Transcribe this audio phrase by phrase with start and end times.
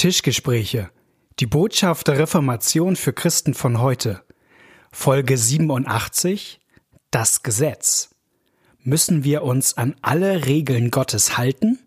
[0.00, 0.90] Tischgespräche.
[1.40, 4.24] Die Botschaft der Reformation für Christen von heute.
[4.90, 6.58] Folge 87.
[7.10, 8.08] Das Gesetz.
[8.82, 11.80] Müssen wir uns an alle Regeln Gottes halten?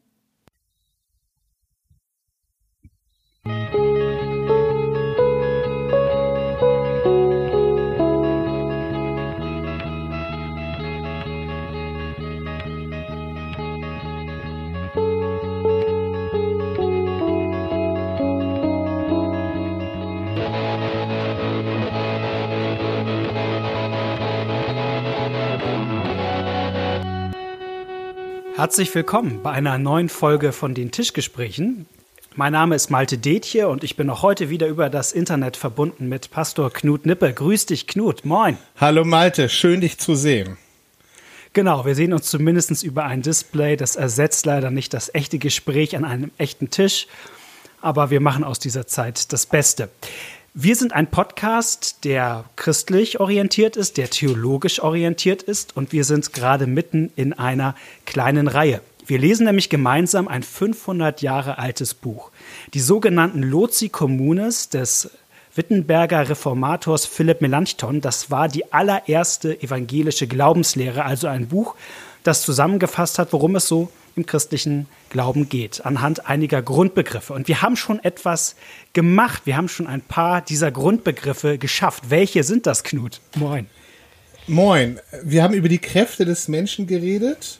[28.55, 31.87] Herzlich willkommen bei einer neuen Folge von den Tischgesprächen.
[32.35, 36.07] Mein Name ist Malte Detje und ich bin auch heute wieder über das Internet verbunden
[36.07, 37.33] mit Pastor Knut Nippe.
[37.33, 38.25] Grüß dich, Knut.
[38.25, 38.59] Moin.
[38.79, 40.57] Hallo Malte, schön dich zu sehen.
[41.53, 43.75] Genau, wir sehen uns zumindest über ein Display.
[43.75, 47.07] Das ersetzt leider nicht das echte Gespräch an einem echten Tisch,
[47.81, 49.89] aber wir machen aus dieser Zeit das Beste.
[50.55, 56.31] Wir sind ein Podcast, der christlich orientiert ist, der theologisch orientiert ist und wir sind
[56.31, 57.73] gerade mitten in einer
[58.05, 58.81] kleinen Reihe.
[59.07, 62.29] Wir lesen nämlich gemeinsam ein 500 Jahre altes Buch.
[62.75, 65.09] Die sogenannten Loci Communes des
[65.55, 67.99] Wittenberger Reformators Philipp Melanchthon.
[67.99, 71.73] Das war die allererste evangelische Glaubenslehre, also ein Buch,
[72.21, 77.33] das zusammengefasst hat, worum es so im christlichen Glauben geht, anhand einiger Grundbegriffe.
[77.33, 78.55] Und wir haben schon etwas
[78.93, 79.43] gemacht.
[79.45, 82.09] Wir haben schon ein paar dieser Grundbegriffe geschafft.
[82.09, 83.21] Welche sind das, Knut?
[83.35, 83.67] Moin.
[84.47, 84.99] Moin.
[85.23, 87.59] Wir haben über die Kräfte des Menschen geredet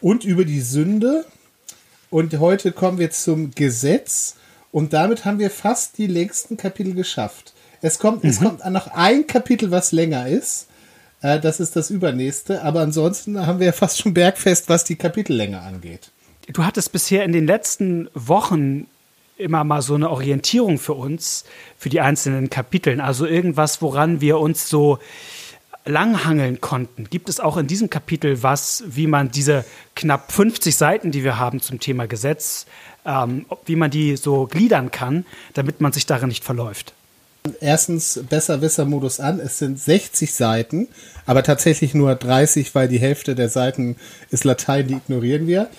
[0.00, 1.24] und über die Sünde.
[2.10, 4.36] Und heute kommen wir zum Gesetz.
[4.72, 7.52] Und damit haben wir fast die längsten Kapitel geschafft.
[7.82, 8.30] Es kommt, mhm.
[8.30, 10.66] es kommt noch ein Kapitel, was länger ist.
[11.22, 12.62] Äh, das ist das übernächste.
[12.62, 16.10] Aber ansonsten haben wir ja fast schon bergfest, was die Kapitellänge angeht.
[16.52, 18.86] Du hattest bisher in den letzten Wochen
[19.36, 21.44] immer mal so eine Orientierung für uns,
[21.78, 23.00] für die einzelnen Kapiteln.
[23.00, 24.98] Also irgendwas, woran wir uns so
[25.86, 27.08] langhangeln konnten.
[27.08, 29.64] Gibt es auch in diesem Kapitel was, wie man diese
[29.96, 32.66] knapp 50 Seiten, die wir haben zum Thema Gesetz,
[33.06, 36.92] ähm, wie man die so gliedern kann, damit man sich darin nicht verläuft?
[37.60, 39.40] Erstens Besserwisser-Modus an.
[39.40, 40.88] Es sind 60 Seiten,
[41.24, 43.96] aber tatsächlich nur 30, weil die Hälfte der Seiten
[44.30, 45.70] ist Latein, die ignorieren wir.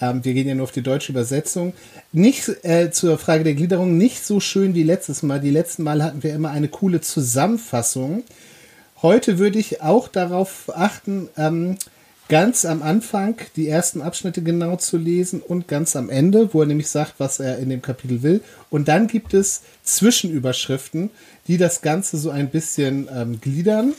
[0.00, 1.72] Ähm, wir gehen ja nur auf die deutsche Übersetzung.
[2.12, 5.40] Nicht äh, zur Frage der Gliederung, nicht so schön wie letztes Mal.
[5.40, 8.22] Die letzten Mal hatten wir immer eine coole Zusammenfassung.
[9.00, 11.78] Heute würde ich auch darauf achten, ähm,
[12.28, 16.66] ganz am Anfang die ersten Abschnitte genau zu lesen und ganz am Ende, wo er
[16.66, 18.40] nämlich sagt, was er in dem Kapitel will.
[18.70, 21.10] Und dann gibt es Zwischenüberschriften,
[21.46, 23.94] die das Ganze so ein bisschen ähm, gliedern.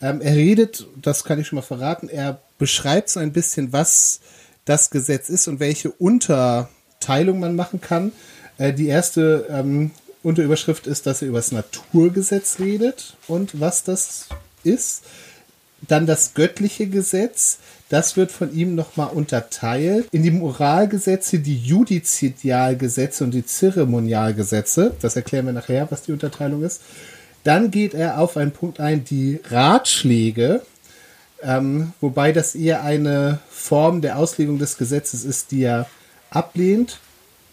[0.00, 4.20] Ähm, er redet, das kann ich schon mal verraten, er beschreibt so ein bisschen, was
[4.64, 8.12] das Gesetz ist und welche Unterteilung man machen kann.
[8.58, 14.28] Äh, die erste ähm, Unterüberschrift ist, dass er über das Naturgesetz redet und was das
[14.64, 15.04] ist.
[15.82, 17.58] Dann das göttliche Gesetz,
[17.88, 24.94] das wird von ihm nochmal unterteilt in die Moralgesetze, die Judizialgesetze und die Zeremonialgesetze.
[25.00, 26.82] Das erklären wir nachher, was die Unterteilung ist.
[27.44, 30.62] Dann geht er auf einen Punkt ein, die Ratschläge,
[31.42, 35.88] ähm, wobei das eher eine Form der Auslegung des Gesetzes ist, die er
[36.30, 36.98] ablehnt.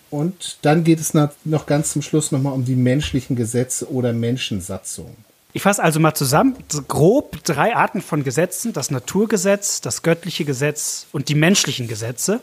[0.10, 5.16] Und dann geht es noch ganz zum Schluss nochmal um die menschlichen Gesetze oder Menschensatzungen.
[5.56, 6.58] Ich fasse also mal zusammen,
[6.90, 12.42] grob drei Arten von Gesetzen, das Naturgesetz, das göttliche Gesetz und die menschlichen Gesetze.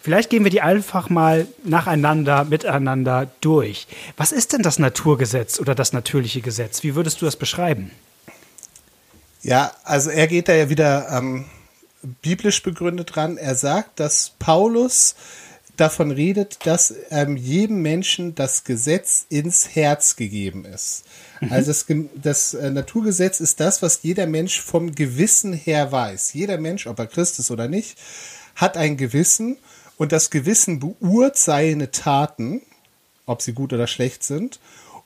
[0.00, 3.86] Vielleicht gehen wir die einfach mal nacheinander, miteinander durch.
[4.16, 6.82] Was ist denn das Naturgesetz oder das natürliche Gesetz?
[6.82, 7.90] Wie würdest du das beschreiben?
[9.42, 11.44] Ja, also er geht da ja wieder ähm,
[12.22, 13.36] biblisch begründet dran.
[13.36, 15.16] Er sagt, dass Paulus
[15.80, 21.04] davon redet, dass ähm, jedem Menschen das Gesetz ins Herz gegeben ist.
[21.40, 21.52] Mhm.
[21.52, 26.32] Also das, das äh, Naturgesetz ist das, was jeder Mensch vom Gewissen her weiß.
[26.34, 27.98] Jeder Mensch, ob er Christ ist oder nicht,
[28.54, 29.56] hat ein Gewissen
[29.96, 32.62] und das Gewissen beurteilt seine Taten,
[33.26, 34.60] ob sie gut oder schlecht sind.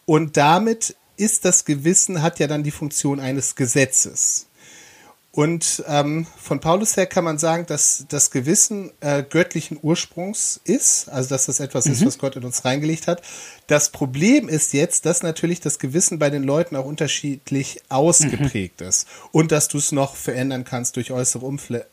[0.04, 4.46] Und damit ist das Gewissen, hat ja dann die Funktion eines Gesetzes.
[5.34, 11.08] Und ähm, von Paulus her kann man sagen, dass das Gewissen äh, göttlichen Ursprungs ist,
[11.08, 11.92] also dass das etwas mhm.
[11.92, 13.22] ist, was Gott in uns reingelegt hat.
[13.66, 18.88] Das Problem ist jetzt, dass natürlich das Gewissen bei den Leuten auch unterschiedlich ausgeprägt mhm.
[18.88, 21.86] ist und dass du es noch verändern kannst durch äußere Umfälle.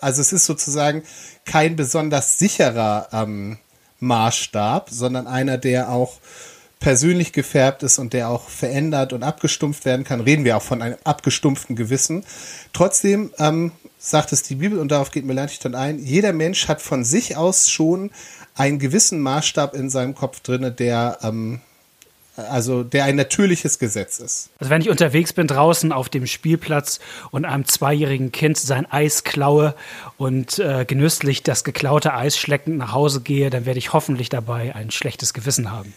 [0.00, 1.02] Also es ist sozusagen
[1.46, 3.56] kein besonders sicherer ähm,
[4.00, 6.18] Maßstab, sondern einer, der auch
[6.82, 10.82] persönlich gefärbt ist und der auch verändert und abgestumpft werden kann, reden wir auch von
[10.82, 12.24] einem abgestumpften Gewissen.
[12.72, 17.04] Trotzdem ähm, sagt es die Bibel und darauf geht Melanchthon ein, jeder Mensch hat von
[17.04, 18.10] sich aus schon
[18.56, 21.60] einen gewissen Maßstab in seinem Kopf drinne, der ähm,
[22.36, 24.50] also der ein natürliches Gesetz ist.
[24.58, 26.98] Also wenn ich unterwegs bin draußen auf dem Spielplatz
[27.30, 29.76] und einem zweijährigen Kind sein Eis klaue
[30.16, 34.74] und äh, genüsslich das geklaute Eis schleckend nach Hause gehe, dann werde ich hoffentlich dabei
[34.74, 35.94] ein schlechtes Gewissen haben.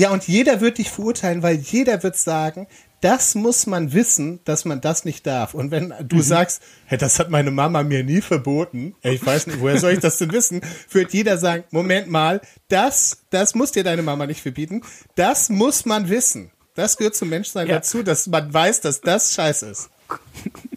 [0.00, 2.66] Ja, und jeder wird dich verurteilen, weil jeder wird sagen,
[3.02, 5.52] das muss man wissen, dass man das nicht darf.
[5.52, 6.22] Und wenn du mhm.
[6.22, 9.98] sagst, hey, das hat meine Mama mir nie verboten, ich weiß nicht, woher soll ich
[9.98, 14.40] das denn wissen, wird jeder sagen, Moment mal, das, das muss dir deine Mama nicht
[14.40, 14.80] verbieten,
[15.16, 16.50] das muss man wissen.
[16.74, 17.74] Das gehört zum Menschsein ja.
[17.74, 19.90] dazu, dass man weiß, dass das scheiße ist.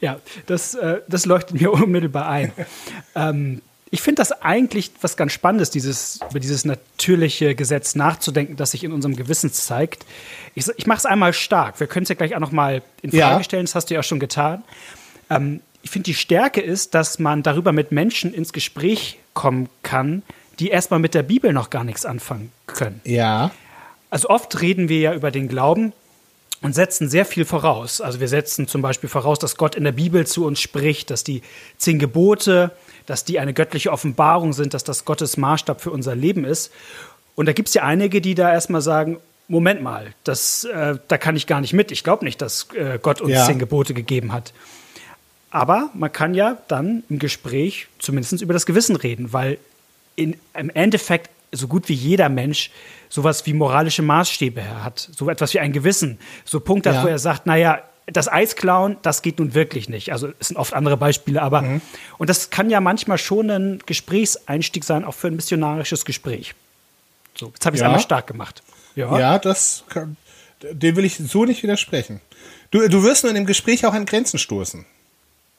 [0.00, 2.52] Ja, das, äh, das leuchtet mir unmittelbar ein.
[3.14, 8.70] ähm, ich finde das eigentlich was ganz Spannendes, dieses, über dieses natürliche Gesetz nachzudenken, das
[8.70, 10.06] sich in unserem Gewissen zeigt.
[10.54, 11.80] Ich, ich mache es einmal stark.
[11.80, 13.42] Wir können es ja gleich auch noch mal in Frage ja.
[13.42, 13.64] stellen.
[13.64, 14.62] Das hast du ja auch schon getan.
[15.28, 20.22] Ähm, ich finde, die Stärke ist, dass man darüber mit Menschen ins Gespräch kommen kann,
[20.60, 23.00] die erstmal mit der Bibel noch gar nichts anfangen können.
[23.04, 23.50] Ja.
[24.10, 25.92] Also oft reden wir ja über den Glauben
[26.62, 28.00] und setzen sehr viel voraus.
[28.00, 31.24] Also wir setzen zum Beispiel voraus, dass Gott in der Bibel zu uns spricht, dass
[31.24, 31.42] die
[31.78, 32.72] zehn Gebote
[33.10, 36.70] dass die eine göttliche Offenbarung sind, dass das Gottes Maßstab für unser Leben ist.
[37.34, 39.18] Und da gibt es ja einige, die da erstmal sagen,
[39.48, 41.90] Moment mal, das, äh, da kann ich gar nicht mit.
[41.90, 43.44] Ich glaube nicht, dass äh, Gott uns ja.
[43.44, 44.52] zehn Gebote gegeben hat.
[45.50, 49.58] Aber man kann ja dann im Gespräch zumindest über das Gewissen reden, weil
[50.14, 52.70] in, im Endeffekt so gut wie jeder Mensch
[53.08, 57.02] sowas wie moralische Maßstäbe hat, so etwas wie ein Gewissen, so Punkte, ja.
[57.02, 60.12] wo er sagt, naja, das Eis klauen, das geht nun wirklich nicht.
[60.12, 61.80] Also es sind oft andere Beispiele, aber mhm.
[62.18, 66.54] und das kann ja manchmal schon ein Gesprächseinstieg sein, auch für ein missionarisches Gespräch.
[67.34, 67.88] So, jetzt habe ich es ja.
[67.88, 68.62] einmal stark gemacht.
[68.96, 70.16] Ja, ja das kann,
[70.62, 72.20] dem will ich so nicht widersprechen.
[72.70, 74.84] Du, du wirst nur in dem Gespräch auch an Grenzen stoßen.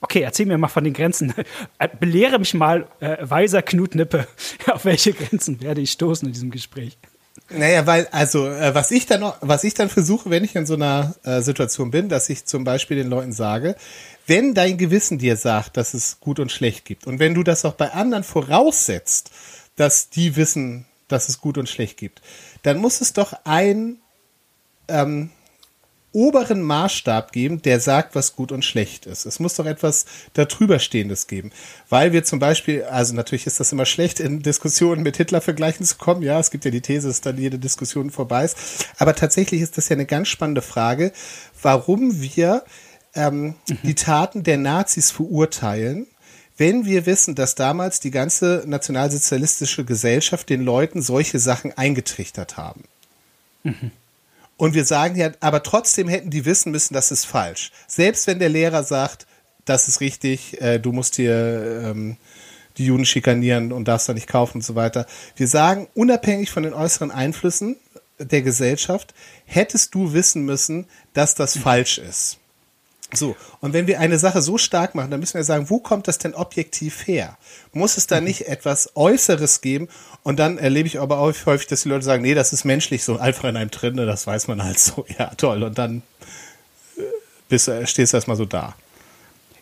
[0.00, 1.32] Okay, erzähl mir mal von den Grenzen.
[1.78, 4.26] Äh, belehre mich mal, äh, weiser Knut Nippe,
[4.66, 6.98] auf welche Grenzen werde ich stoßen in diesem Gespräch?
[7.50, 10.66] Naja, weil, also, äh, was ich dann noch, was ich dann versuche, wenn ich in
[10.66, 13.76] so einer äh, Situation bin, dass ich zum Beispiel den Leuten sage,
[14.26, 17.64] wenn dein Gewissen dir sagt, dass es gut und schlecht gibt, und wenn du das
[17.64, 19.30] auch bei anderen voraussetzt,
[19.76, 22.22] dass die wissen, dass es gut und schlecht gibt,
[22.62, 23.98] dann muss es doch ein,
[24.88, 25.30] ähm,
[26.12, 29.24] oberen Maßstab geben, der sagt, was gut und schlecht ist.
[29.26, 30.04] Es muss doch etwas
[30.34, 31.52] darüber stehendes geben.
[31.88, 35.86] Weil wir zum Beispiel, also natürlich ist das immer schlecht, in Diskussionen mit Hitler vergleichen
[35.86, 36.22] zu kommen.
[36.22, 38.86] Ja, es gibt ja die These, dass dann jede Diskussion vorbei ist.
[38.98, 41.12] Aber tatsächlich ist das ja eine ganz spannende Frage,
[41.62, 42.64] warum wir
[43.14, 43.78] ähm, mhm.
[43.82, 46.06] die Taten der Nazis verurteilen
[46.58, 52.84] wenn wir wissen, dass damals die ganze nationalsozialistische Gesellschaft den Leuten solche Sachen eingetrichtert haben.
[53.64, 53.90] Mhm.
[54.62, 57.72] Und wir sagen ja, aber trotzdem hätten die wissen müssen, das ist falsch.
[57.88, 59.26] Selbst wenn der Lehrer sagt,
[59.64, 62.16] das ist richtig, äh, du musst hier ähm,
[62.78, 65.06] die Juden schikanieren und darfst da nicht kaufen und so weiter.
[65.34, 67.74] Wir sagen, unabhängig von den äußeren Einflüssen
[68.20, 69.14] der Gesellschaft,
[69.46, 72.38] hättest du wissen müssen, dass das falsch ist.
[73.14, 76.08] So, und wenn wir eine Sache so stark machen, dann müssen wir sagen, wo kommt
[76.08, 77.36] das denn objektiv her?
[77.72, 78.26] Muss es da mhm.
[78.26, 79.88] nicht etwas Äußeres geben?
[80.22, 83.04] Und dann erlebe ich aber auch häufig, dass die Leute sagen, nee, das ist menschlich
[83.04, 85.04] so einfach in einem drin, ne, das weiß man halt so.
[85.18, 85.62] Ja, toll.
[85.62, 86.02] Und dann
[86.96, 87.02] äh,
[87.48, 88.74] bist, äh, stehst du erstmal so da.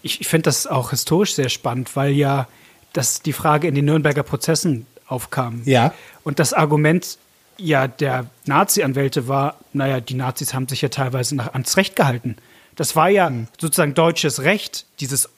[0.03, 2.49] Ich, ich finde das auch historisch sehr spannend, weil ja
[2.93, 5.62] das die Frage in den Nürnberger Prozessen aufkam.
[5.64, 5.93] Ja.
[6.23, 7.19] Und das Argument
[7.56, 12.36] ja der Nazi-Anwälte war, naja, die Nazis haben sich ja teilweise nach, ans Recht gehalten.
[12.77, 13.48] Das war ja mhm.
[13.60, 15.29] sozusagen deutsches Recht, dieses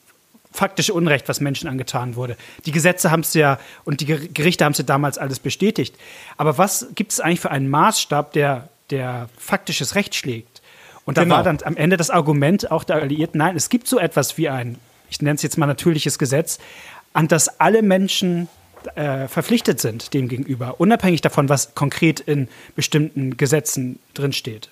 [0.52, 2.36] faktische Unrecht, was Menschen angetan wurde.
[2.66, 5.96] Die Gesetze haben es ja und die Gerichte haben es ja damals alles bestätigt.
[6.36, 10.60] Aber was gibt es eigentlich für einen Maßstab, der, der faktisches Recht schlägt?
[11.04, 11.36] Und da genau.
[11.36, 14.48] war dann am Ende das Argument auch der Alliierten, nein, es gibt so etwas wie
[14.48, 14.78] ein,
[15.10, 16.58] ich nenne es jetzt mal natürliches Gesetz,
[17.12, 18.48] an das alle Menschen
[18.94, 24.70] äh, verpflichtet sind dem gegenüber, unabhängig davon, was konkret in bestimmten Gesetzen drinsteht.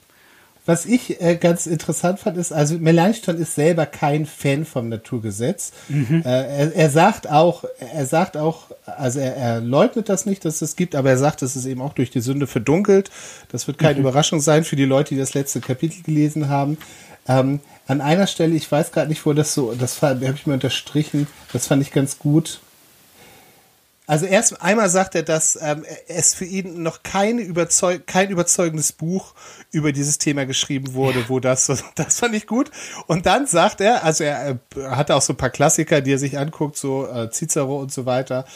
[0.66, 5.72] Was ich äh, ganz interessant fand, ist, also Melanchthon ist selber kein Fan vom Naturgesetz.
[5.88, 6.22] Mhm.
[6.24, 10.60] Äh, er, er, sagt auch, er sagt auch, also er, er, leugnet das nicht, dass
[10.60, 13.10] es gibt, aber er sagt, es ist eben auch durch die Sünde verdunkelt.
[13.50, 14.00] Das wird keine mhm.
[14.02, 16.76] Überraschung sein für die Leute, die das letzte Kapitel gelesen haben.
[17.26, 20.54] Ähm, an einer Stelle, ich weiß gerade nicht, wo das so, das habe ich mir
[20.54, 22.60] unterstrichen, das fand ich ganz gut.
[24.10, 28.90] Also erst einmal sagt er, dass ähm, es für ihn noch keine überzeug kein überzeugendes
[28.90, 29.34] Buch
[29.70, 32.72] über dieses Thema geschrieben wurde, wo das, das fand ich gut.
[33.06, 36.18] Und dann sagt er, also er, er hat auch so ein paar Klassiker, die er
[36.18, 38.46] sich anguckt, so äh, Cicero und so weiter.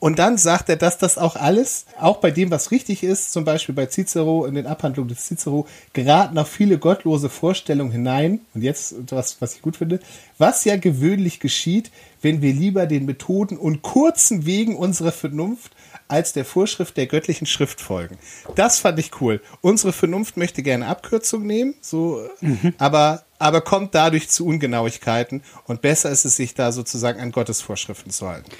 [0.00, 3.44] Und dann sagt er, dass das auch alles, auch bei dem, was richtig ist, zum
[3.44, 8.40] Beispiel bei Cicero, in den Abhandlungen des Cicero, geraten auch viele gottlose Vorstellungen hinein.
[8.54, 9.98] Und jetzt, was, was ich gut finde,
[10.38, 11.90] was ja gewöhnlich geschieht,
[12.22, 15.72] wenn wir lieber den Methoden und kurzen Wegen unserer Vernunft
[16.06, 18.16] als der Vorschrift der göttlichen Schrift folgen.
[18.54, 19.42] Das fand ich cool.
[19.60, 22.72] Unsere Vernunft möchte gerne Abkürzung nehmen, so, mhm.
[22.78, 27.60] aber, aber kommt dadurch zu Ungenauigkeiten und besser ist es, sich da sozusagen an Gottes
[27.60, 28.50] Vorschriften zu halten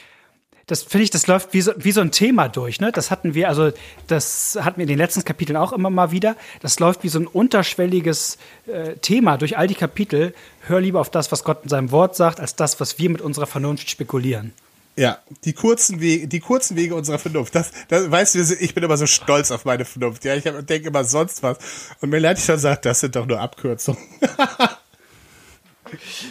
[0.68, 2.78] das finde ich, das läuft wie so, wie so ein Thema durch.
[2.78, 2.92] Ne?
[2.92, 3.72] Das hatten wir, also
[4.06, 6.36] das hatten wir in den letzten Kapiteln auch immer mal wieder.
[6.60, 10.34] Das läuft wie so ein unterschwelliges äh, Thema durch all die Kapitel.
[10.60, 13.22] Hör lieber auf das, was Gott in seinem Wort sagt, als das, was wir mit
[13.22, 14.52] unserer Vernunft spekulieren.
[14.94, 17.54] Ja, die kurzen Wege, die kurzen Wege unserer Vernunft.
[17.54, 20.24] Das, das weißt du, ich bin immer so stolz auf meine Vernunft.
[20.24, 21.56] Ja, ich denke immer sonst was.
[22.00, 24.02] Und Melanie schon sagt, das sind doch nur Abkürzungen.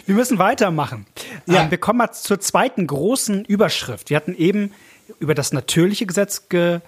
[0.06, 1.06] Wir müssen weitermachen.
[1.46, 1.64] Ja.
[1.64, 4.10] Ähm, wir kommen mal zur zweiten großen Überschrift.
[4.10, 4.72] Wir hatten eben
[5.20, 6.80] über das natürliche Gesetz ge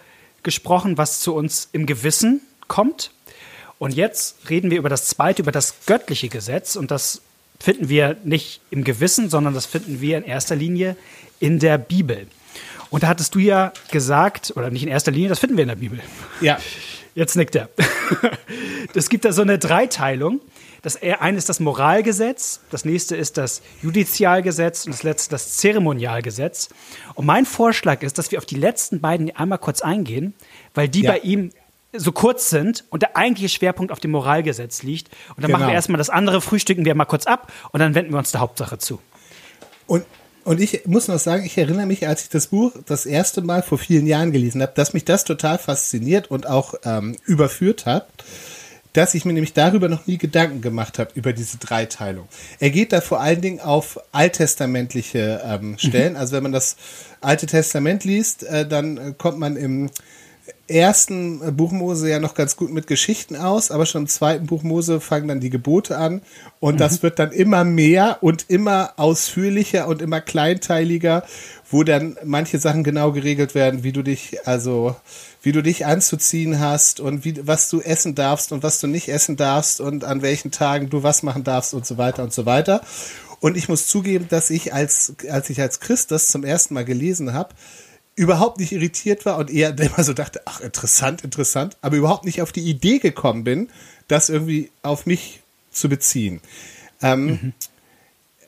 [0.43, 3.11] gesprochen, was zu uns im Gewissen kommt.
[3.79, 6.77] Und jetzt reden wir über das zweite, über das göttliche Gesetz.
[6.77, 7.21] Und das
[7.59, 10.97] finden wir nicht im Gewissen, sondern das finden wir in erster Linie
[11.41, 12.27] in der Bibel.
[12.91, 15.69] Und da hattest du ja gesagt, oder nicht in erster Linie, das finden wir in
[15.69, 16.01] der Bibel.
[16.41, 16.59] Ja.
[17.15, 17.69] Jetzt nickt er.
[18.95, 20.41] Es gibt da so eine Dreiteilung.
[20.83, 26.71] Das eine ist das Moralgesetz, das nächste ist das Judizialgesetz und das letzte das Zeremonialgesetz.
[27.15, 30.35] Und mein Vorschlag ist, dass wir auf die letzten beiden einmal kurz eingehen,
[30.75, 31.13] weil die ja.
[31.13, 31.51] bei ihm
[31.93, 35.09] so kurz sind und der eigentliche Schwerpunkt auf dem Moralgesetz liegt.
[35.31, 35.53] Und dann genau.
[35.53, 35.77] machen wir genau.
[35.77, 38.79] erstmal das andere, frühstücken wir mal kurz ab und dann wenden wir uns der Hauptsache
[38.79, 39.01] zu.
[39.87, 40.05] Und
[40.51, 43.63] und ich muss noch sagen, ich erinnere mich, als ich das Buch das erste Mal
[43.63, 48.09] vor vielen Jahren gelesen habe, dass mich das total fasziniert und auch ähm, überführt hat
[48.93, 52.27] dass ich mir nämlich darüber noch nie Gedanken gemacht habe, über diese Dreiteilung.
[52.59, 56.15] Er geht da vor allen Dingen auf alttestamentliche ähm, Stellen.
[56.15, 56.19] Mhm.
[56.19, 56.75] Also wenn man das
[57.21, 59.91] Alte Testament liest, äh, dann kommt man im
[60.71, 64.63] ersten Buch Mose ja noch ganz gut mit Geschichten aus, aber schon im zweiten Buch
[64.63, 66.23] Mose fangen dann die Gebote an
[66.61, 66.79] und mhm.
[66.79, 71.25] das wird dann immer mehr und immer ausführlicher und immer kleinteiliger,
[71.71, 74.97] wo dann manche Sachen genau geregelt werden, wie du dich also
[75.43, 79.09] wie du dich anzuziehen hast und wie, was du essen darfst und was du nicht
[79.09, 82.47] essen darfst und an welchen Tagen du was machen darfst und so weiter und so
[82.47, 82.83] weiter.
[83.41, 86.85] Und ich muss zugeben, dass ich als, als ich als Christ das zum ersten Mal
[86.85, 87.55] gelesen habe,
[88.21, 92.43] überhaupt nicht irritiert war und eher immer so dachte, ach, interessant, interessant, aber überhaupt nicht
[92.43, 93.71] auf die Idee gekommen bin,
[94.09, 96.41] das irgendwie auf mich zu beziehen.
[97.01, 97.53] Ähm, mhm.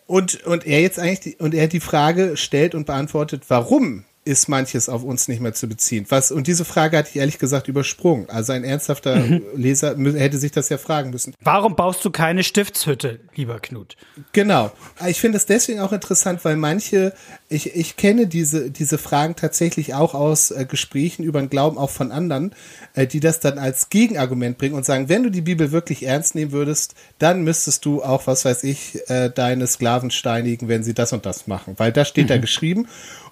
[0.07, 4.49] und, und er jetzt eigentlich, die, und er die Frage stellt und beantwortet, warum ist
[4.49, 6.07] manches auf uns nicht mehr zu beziehen.
[6.09, 8.31] Was, und diese Frage hatte ich ehrlich gesagt übersprungen.
[8.31, 9.43] Also ein ernsthafter mhm.
[9.57, 11.35] Leser hätte sich das ja fragen müssen.
[11.41, 13.97] Warum baust du keine Stiftshütte, lieber Knut?
[14.33, 14.71] Genau.
[15.09, 17.15] Ich finde es deswegen auch interessant, weil manche,
[17.49, 21.91] ich, ich kenne diese, diese Fragen tatsächlich auch aus äh, Gesprächen über den Glauben auch
[21.91, 22.55] von anderen,
[22.95, 26.37] äh, die das dann als Gegenargument bringen und sagen, wenn du die Bibel wirklich ernst
[26.37, 30.95] nehmen würdest, dann müsstest du auch, was weiß ich, äh, deine Sklaven steinigen, wenn sie
[30.95, 31.75] das und das machen.
[31.79, 32.29] Weil da steht mhm.
[32.29, 32.87] da geschrieben.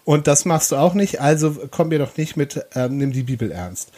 [0.05, 3.23] Und das machst du auch nicht, also komm mir doch nicht mit, ähm, nimm die
[3.23, 3.91] Bibel ernst.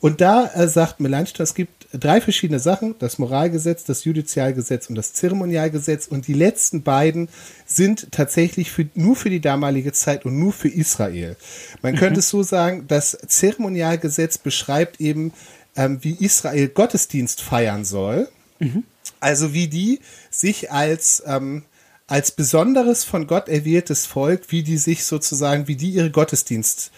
[0.00, 4.94] Und da äh, sagt Melanchthon, es gibt drei verschiedene Sachen, das Moralgesetz, das Judizialgesetz und
[4.94, 6.06] das Zeremonialgesetz.
[6.06, 7.28] Und die letzten beiden
[7.66, 11.36] sind tatsächlich für, nur für die damalige Zeit und nur für Israel.
[11.82, 11.98] Man mhm.
[11.98, 15.32] könnte es so sagen, das Zeremonialgesetz beschreibt eben,
[15.76, 18.28] ähm, wie Israel Gottesdienst feiern soll.
[18.58, 18.84] Mhm.
[19.20, 20.00] Also wie die
[20.30, 21.64] sich als ähm,
[22.10, 26.90] als besonderes von Gott erwähltes Volk, wie die sich sozusagen, wie die ihre Gottesdienst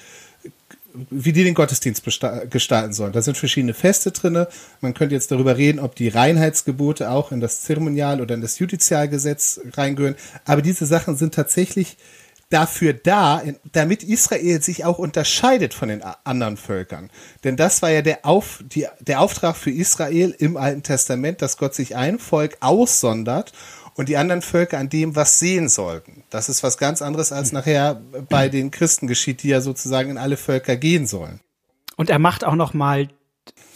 [1.10, 3.12] wie die den Gottesdienst gestalten sollen.
[3.12, 4.48] Da sind verschiedene Feste drinne.
[4.82, 8.58] Man könnte jetzt darüber reden, ob die Reinheitsgebote auch in das Zeremonial oder in das
[8.58, 10.16] Judizialgesetz reingehören.
[10.44, 11.96] Aber diese Sachen sind tatsächlich
[12.50, 13.42] dafür da,
[13.72, 17.08] damit Israel sich auch unterscheidet von den anderen Völkern.
[17.44, 21.56] Denn das war ja der, Auf, die, der Auftrag für Israel im Alten Testament, dass
[21.56, 23.52] Gott sich ein Volk aussondert
[23.94, 26.24] und die anderen Völker an dem was sehen sollten.
[26.30, 30.18] Das ist was ganz anderes, als nachher bei den Christen geschieht, die ja sozusagen in
[30.18, 31.40] alle Völker gehen sollen.
[31.96, 33.08] Und er macht auch noch mal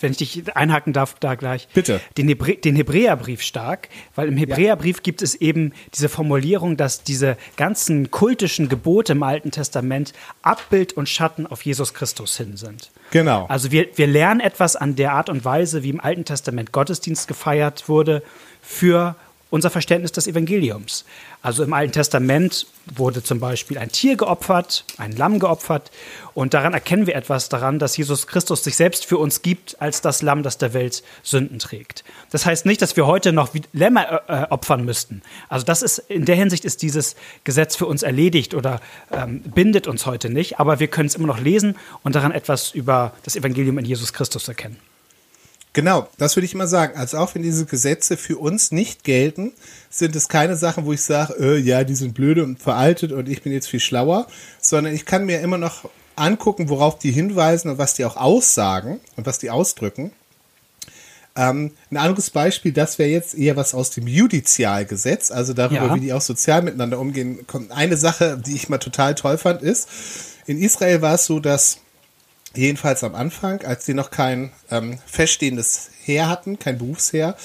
[0.00, 1.68] wenn ich dich einhaken darf, da gleich.
[1.72, 2.00] Bitte.
[2.16, 5.02] Den, Hebrä den Hebräerbrief stark, weil im Hebräerbrief ja.
[5.02, 11.08] gibt es eben diese Formulierung, dass diese ganzen kultischen Gebote im Alten Testament Abbild und
[11.08, 12.90] Schatten auf Jesus Christus hin sind.
[13.10, 13.46] Genau.
[13.46, 17.26] Also wir, wir lernen etwas an der Art und Weise, wie im Alten Testament Gottesdienst
[17.26, 18.22] gefeiert wurde,
[18.60, 19.16] für
[19.56, 21.04] unser Verständnis des Evangeliums.
[21.42, 25.90] Also im Alten Testament wurde zum Beispiel ein Tier geopfert, ein Lamm geopfert.
[26.34, 30.02] Und daran erkennen wir etwas daran, dass Jesus Christus sich selbst für uns gibt als
[30.02, 32.04] das Lamm, das der Welt Sünden trägt.
[32.30, 35.22] Das heißt nicht, dass wir heute noch Lämmer äh, äh, opfern müssten.
[35.48, 39.86] Also das ist in der Hinsicht ist dieses Gesetz für uns erledigt oder ähm, bindet
[39.86, 40.60] uns heute nicht.
[40.60, 44.12] Aber wir können es immer noch lesen und daran etwas über das Evangelium in Jesus
[44.12, 44.76] Christus erkennen.
[45.76, 46.96] Genau, das würde ich immer sagen.
[46.96, 49.52] Also auch wenn diese Gesetze für uns nicht gelten,
[49.90, 53.28] sind es keine Sachen, wo ich sage, äh, ja, die sind blöde und veraltet und
[53.28, 54.26] ich bin jetzt viel schlauer,
[54.58, 59.00] sondern ich kann mir immer noch angucken, worauf die hinweisen und was die auch aussagen
[59.16, 60.12] und was die ausdrücken.
[61.36, 65.94] Ähm, ein anderes Beispiel, das wäre jetzt eher was aus dem Judizialgesetz, also darüber, ja.
[65.94, 67.40] wie die auch sozial miteinander umgehen.
[67.68, 69.90] Eine Sache, die ich mal total toll fand, ist,
[70.46, 71.80] in Israel war es so, dass
[72.56, 77.36] jedenfalls am Anfang, als sie noch kein ähm, feststehendes Heer hatten, kein Berufsheer,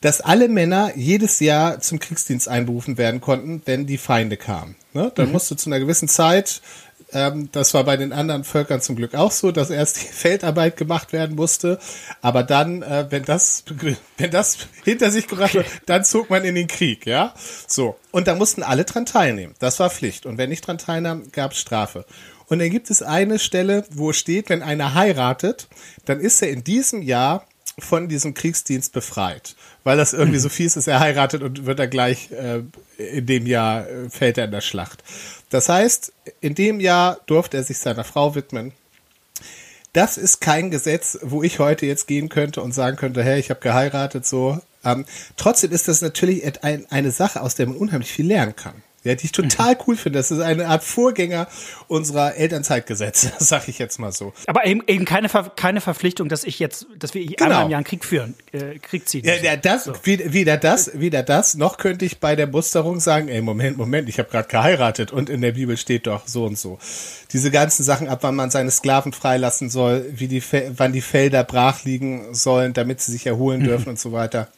[0.00, 4.76] dass alle Männer jedes Jahr zum Kriegsdienst einberufen werden konnten, wenn die Feinde kamen.
[4.92, 5.10] Ne?
[5.14, 5.32] Dann mhm.
[5.32, 6.60] musste zu einer gewissen Zeit,
[7.16, 10.76] ähm, das war bei den anderen Völkern zum Glück auch so, dass erst die Feldarbeit
[10.76, 11.78] gemacht werden musste,
[12.20, 13.64] aber dann, äh, wenn das,
[14.18, 17.34] wenn das hinter sich gebracht wird, dann zog man in den Krieg, ja.
[17.66, 17.96] So.
[18.10, 19.54] Und da mussten alle dran teilnehmen.
[19.58, 20.26] Das war Pflicht.
[20.26, 22.04] Und wenn nicht dran teilnahm, gab es Strafe.
[22.48, 25.68] Und dann gibt es eine Stelle, wo steht, wenn einer heiratet,
[26.04, 27.46] dann ist er in diesem Jahr
[27.78, 29.54] von diesem Kriegsdienst befreit,
[29.84, 32.62] weil das irgendwie so fies ist, er heiratet und wird er gleich äh,
[32.96, 35.04] in dem Jahr äh, fällt er in der Schlacht.
[35.50, 38.72] Das heißt, in dem Jahr durfte er sich seiner Frau widmen.
[39.92, 43.50] Das ist kein Gesetz, wo ich heute jetzt gehen könnte und sagen könnte, hey, ich
[43.50, 44.60] habe geheiratet, so.
[44.84, 48.82] Ähm, trotzdem ist das natürlich ein, eine Sache, aus der man unheimlich viel lernen kann
[49.06, 50.18] ja, die ich total cool finde.
[50.18, 51.46] Das ist eine Art Vorgänger
[51.88, 54.32] unserer Elternzeitgesetze, sag ich jetzt mal so.
[54.46, 57.44] Aber eben, eben keine, Ver keine Verpflichtung, dass ich jetzt, dass wir genau.
[57.44, 59.24] einmal im Jahr einen Krieg führen, äh, Krieg ziehen.
[59.24, 59.92] Ja, ja das, so.
[60.04, 64.18] weder das, weder das, noch könnte ich bei der Musterung sagen, ey, Moment, Moment, ich
[64.18, 66.78] habe gerade geheiratet und in der Bibel steht doch so und so.
[67.32, 70.42] Diese ganzen Sachen, ab wann man seine Sklaven freilassen soll, wie die,
[70.76, 73.90] wann die Felder brach liegen sollen, damit sie sich erholen dürfen mhm.
[73.90, 74.48] und so weiter.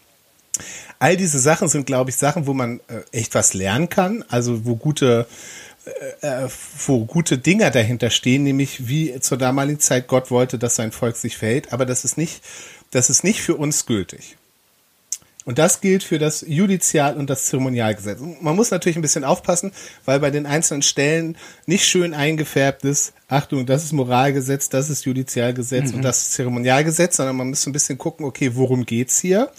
[0.99, 4.65] All diese Sachen sind, glaube ich, Sachen, wo man äh, echt was lernen kann, also
[4.65, 5.27] wo gute
[6.21, 6.49] äh, äh,
[6.87, 11.17] wo gute Dinger dahinter stehen, nämlich wie zur damaligen Zeit Gott wollte, dass sein Volk
[11.17, 12.43] sich verhält, aber das ist nicht,
[12.91, 14.37] das ist nicht für uns gültig.
[15.45, 18.19] Und das gilt für das Judizial- und das Zeremonialgesetz.
[18.43, 19.73] Man muss natürlich ein bisschen aufpassen,
[20.05, 25.07] weil bei den einzelnen Stellen nicht schön eingefärbt ist, Achtung, das ist Moralgesetz, das ist
[25.07, 25.97] Judizialgesetz mhm.
[25.97, 29.51] und das ist Zeremonialgesetz, sondern man muss ein bisschen gucken, okay, worum geht's hier?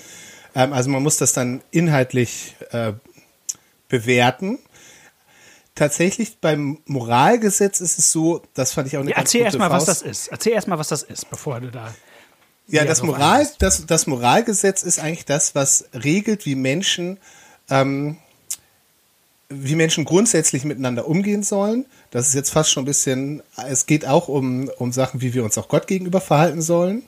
[0.59, 2.93] Ähm, also man muss das dann inhaltlich äh,
[3.87, 4.59] bewerten.
[5.73, 9.85] Tatsächlich beim Moralgesetz ist es so, das fand ich auch eine ja, Erzähl erstmal, was
[9.85, 10.27] das ist.
[10.27, 11.93] Erzähl erstmal, was das ist, bevor du da.
[12.67, 17.17] Ja, das Moral, das, das Moralgesetz ist eigentlich das, was regelt, wie Menschen,
[17.69, 18.17] ähm,
[19.47, 21.85] wie Menschen grundsätzlich miteinander umgehen sollen.
[22.11, 25.43] Das ist jetzt fast schon ein bisschen, es geht auch um, um Sachen, wie wir
[25.45, 27.03] uns auch Gott gegenüber verhalten sollen.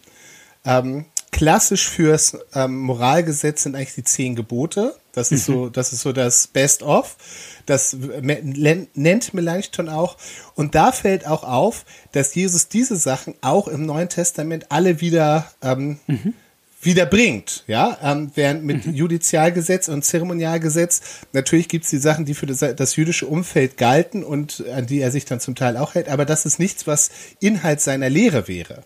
[0.65, 4.95] Ähm, klassisch fürs ähm, Moralgesetz sind eigentlich die zehn Gebote.
[5.13, 5.71] Das ist so, mhm.
[5.73, 7.17] das ist so das Best of.
[7.65, 10.17] Das nennt Melanchthon auch.
[10.55, 15.51] Und da fällt auch auf, dass Jesus diese Sachen auch im Neuen Testament alle wieder
[15.61, 16.33] ähm, mhm
[16.81, 18.93] wieder bringt, ja, ähm, während mit mhm.
[18.93, 24.63] Judizialgesetz und Zeremonialgesetz natürlich gibt's die Sachen, die für das, das, jüdische Umfeld galten und
[24.75, 27.81] an die er sich dann zum Teil auch hält, aber das ist nichts, was Inhalt
[27.81, 28.83] seiner Lehre wäre.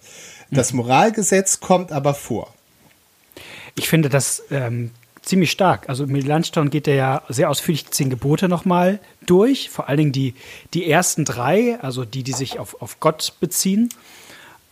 [0.52, 2.54] Das Moralgesetz kommt aber vor.
[3.76, 5.90] Ich finde das ähm, ziemlich stark.
[5.90, 9.98] Also mit Melanchthon geht er ja sehr ausführlich die zehn Gebote nochmal durch, vor allen
[9.98, 10.36] Dingen die,
[10.74, 13.90] die ersten drei, also die, die sich auf, auf Gott beziehen.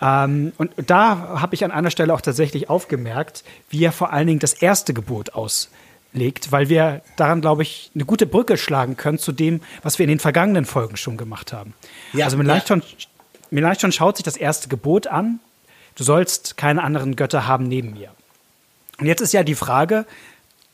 [0.03, 4.27] Ähm, und da habe ich an einer Stelle auch tatsächlich aufgemerkt, wie er vor allen
[4.27, 9.17] Dingen das erste Gebot auslegt, weil wir daran, glaube ich, eine gute Brücke schlagen können
[9.17, 11.73] zu dem, was wir in den vergangenen Folgen schon gemacht haben.
[12.11, 13.05] Ja, also Melanchthon, ja.
[13.49, 15.39] Melanchthon schaut sich das erste Gebot an,
[15.95, 18.09] du sollst keine anderen Götter haben neben mir.
[18.99, 20.05] Und jetzt ist ja die Frage,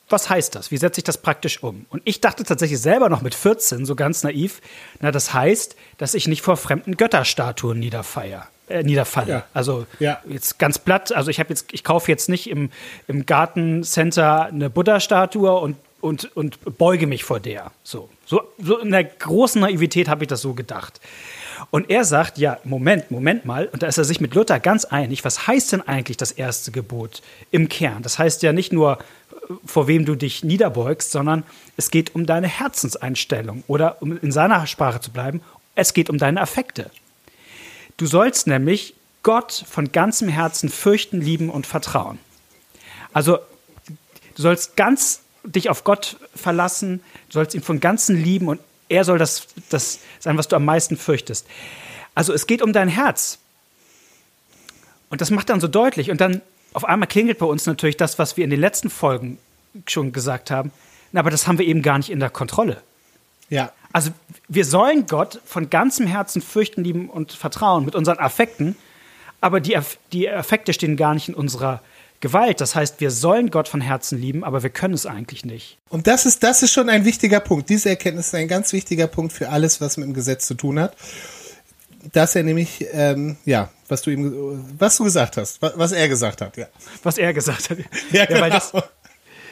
[0.10, 0.72] was heißt das?
[0.72, 1.86] Wie setze ich das praktisch um?
[1.90, 4.60] Und ich dachte tatsächlich selber noch mit 14, so ganz naiv,
[5.00, 9.32] na, das heißt, dass ich nicht vor fremden Götterstatuen niederfeier, äh, niederfalle.
[9.32, 9.46] Ja.
[9.54, 10.20] Also ja.
[10.28, 12.70] jetzt ganz platt, also ich habe jetzt, ich kaufe jetzt nicht im,
[13.08, 17.72] im Gartencenter eine Buddha-Statue und, und, und beuge mich vor der.
[17.84, 21.00] So, so, so in der großen Naivität habe ich das so gedacht.
[21.72, 24.86] Und er sagt, ja, Moment, Moment mal, und da ist er sich mit Luther ganz
[24.86, 28.02] einig, was heißt denn eigentlich das erste Gebot im Kern?
[28.02, 31.44] Das heißt ja nicht nur, äh, vor wem du dich niederbeugst, sondern
[31.78, 35.42] es geht um deine Herzenseinstellung oder um in seiner Sprache zu bleiben,
[35.76, 36.90] es geht um deine Affekte.
[38.00, 42.18] Du sollst nämlich Gott von ganzem Herzen fürchten, lieben und vertrauen.
[43.12, 43.40] Also
[44.36, 49.04] du sollst ganz dich auf Gott verlassen, du sollst ihn von ganzem lieben und er
[49.04, 51.46] soll das, das sein, was du am meisten fürchtest.
[52.16, 53.38] Also es geht um dein Herz.
[55.10, 56.10] Und das macht dann so deutlich.
[56.10, 59.40] Und dann auf einmal klingelt bei uns natürlich das, was wir in den letzten Folgen
[59.88, 60.72] schon gesagt haben.
[61.14, 62.82] aber das haben wir eben gar nicht in der Kontrolle.
[63.50, 63.72] Ja.
[63.92, 64.12] Also
[64.48, 68.76] wir sollen Gott von ganzem Herzen fürchten, lieben und vertrauen mit unseren Affekten,
[69.42, 69.78] aber die,
[70.12, 71.82] die Affekte stehen gar nicht in unserer
[72.20, 72.60] Gewalt.
[72.60, 75.78] Das heißt, wir sollen Gott von Herzen lieben, aber wir können es eigentlich nicht.
[75.90, 77.70] Und das ist, das ist schon ein wichtiger Punkt.
[77.70, 80.80] Diese Erkenntnis ist ein ganz wichtiger Punkt für alles, was mit dem Gesetz zu tun
[80.80, 80.96] hat.
[82.14, 86.42] Dass er nämlich, ähm, ja, was du ihm, was du gesagt hast, was er gesagt
[86.42, 86.68] hat, ja.
[87.04, 87.78] Was er gesagt hat.
[88.12, 88.40] Ja, genau.
[88.40, 88.74] Ja, weil, das,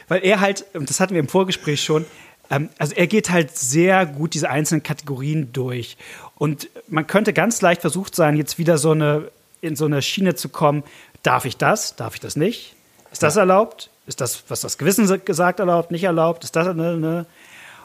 [0.07, 2.05] weil er halt, und das hatten wir im Vorgespräch schon,
[2.49, 5.97] ähm, also er geht halt sehr gut diese einzelnen Kategorien durch.
[6.35, 9.29] Und man könnte ganz leicht versucht sein, jetzt wieder so eine,
[9.61, 10.83] in so eine Schiene zu kommen,
[11.23, 12.75] darf ich das, darf ich das nicht?
[13.11, 13.41] Ist das ja.
[13.41, 13.89] erlaubt?
[14.05, 16.43] Ist das, was das Gewissen gesagt, erlaubt, nicht erlaubt?
[16.43, 17.25] Ist das, ne, ne?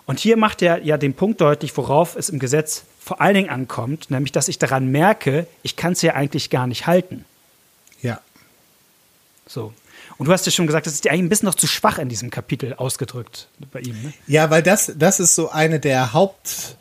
[0.04, 3.50] Und hier macht er ja den Punkt deutlich, worauf es im Gesetz vor allen Dingen
[3.50, 7.24] ankommt, nämlich, dass ich daran merke, ich kann es ja eigentlich gar nicht halten.
[8.00, 8.20] Ja.
[9.46, 9.72] So.
[10.18, 11.98] Und du hast ja schon gesagt, das ist dir eigentlich ein bisschen noch zu schwach
[11.98, 14.00] in diesem Kapitel ausgedrückt bei ihm.
[14.02, 14.12] Ne?
[14.26, 16.76] Ja, weil das, das ist so eine der Haupt,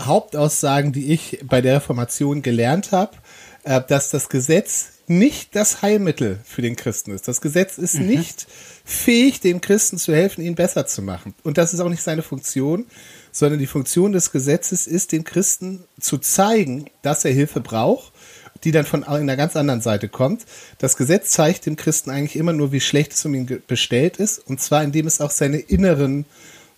[0.00, 3.16] Hauptaussagen, die ich bei der Reformation gelernt habe,
[3.64, 7.28] äh, dass das Gesetz nicht das Heilmittel für den Christen ist.
[7.28, 8.06] Das Gesetz ist mhm.
[8.06, 8.46] nicht
[8.84, 11.34] fähig, dem Christen zu helfen, ihn besser zu machen.
[11.44, 12.86] Und das ist auch nicht seine Funktion,
[13.30, 18.12] sondern die Funktion des Gesetzes ist, dem Christen zu zeigen, dass er Hilfe braucht,
[18.66, 20.44] die dann von einer ganz anderen Seite kommt.
[20.78, 24.40] Das Gesetz zeigt dem Christen eigentlich immer nur, wie schlecht es um ihn bestellt ist,
[24.40, 26.26] und zwar indem es auch seine inneren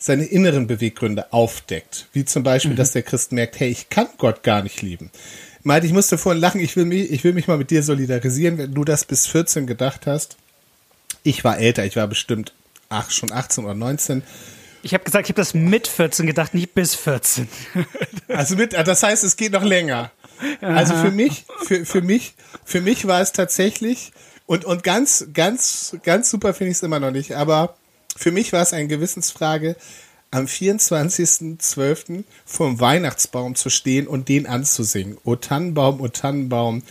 [0.00, 2.06] seine inneren Beweggründe aufdeckt.
[2.12, 2.76] Wie zum Beispiel, mhm.
[2.76, 5.10] dass der Christ merkt, hey, ich kann Gott gar nicht lieben.
[5.64, 8.58] Meinte, ich musste vorhin lachen, ich will, mich, ich will mich mal mit dir solidarisieren,
[8.58, 10.36] wenn du das bis 14 gedacht hast.
[11.24, 12.52] Ich war älter, ich war bestimmt
[12.90, 14.22] ach, schon 18 oder 19.
[14.82, 17.48] Ich habe gesagt, ich habe das mit 14 gedacht, nicht bis 14.
[18.28, 20.12] also mit, das heißt, es geht noch länger.
[20.60, 24.12] Also für mich, für, für mich, für mich war es tatsächlich,
[24.46, 27.76] und, und ganz, ganz, ganz super finde ich es immer noch nicht, aber
[28.16, 29.76] für mich war es eine Gewissensfrage,
[30.30, 32.24] am 24.12.
[32.44, 35.18] vom Weihnachtsbaum zu stehen und den anzusingen.
[35.24, 36.82] O Tannenbaum, O Tannenbaum,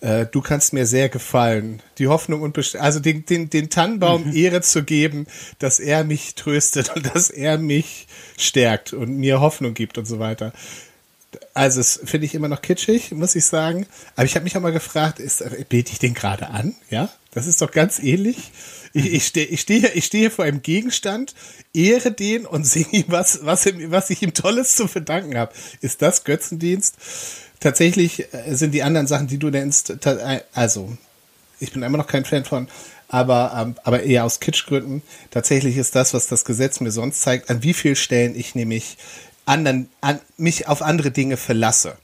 [0.00, 1.82] äh, du kannst mir sehr gefallen.
[1.98, 4.32] Die Hoffnung und Best also den, den, den Tannenbaum.
[4.34, 5.26] Ehre zu geben,
[5.58, 8.06] dass er mich tröstet und dass er mich
[8.38, 10.52] stärkt und mir Hoffnung gibt und so weiter.
[11.54, 13.86] Also, das finde ich immer noch kitschig, muss ich sagen.
[14.14, 16.74] Aber ich habe mich auch mal gefragt, ist, bete ich den gerade an?
[16.90, 18.52] Ja, das ist doch ganz ähnlich.
[18.92, 21.34] Ich, ich stehe ich steh, ich steh hier vor einem Gegenstand,
[21.74, 25.52] ehre den und singe ihm was, was, was ich ihm Tolles zu verdanken habe.
[25.80, 26.96] Ist das Götzendienst?
[27.60, 30.96] Tatsächlich äh, sind die anderen Sachen, die du nennst, äh, also
[31.60, 32.68] ich bin immer noch kein Fan von,
[33.08, 35.02] aber, ähm, aber eher aus Kitschgründen.
[35.30, 38.96] Tatsächlich ist das, was das Gesetz mir sonst zeigt, an wie vielen Stellen ich nämlich
[39.46, 41.96] anderen, an, mich auf andere Dinge verlasse.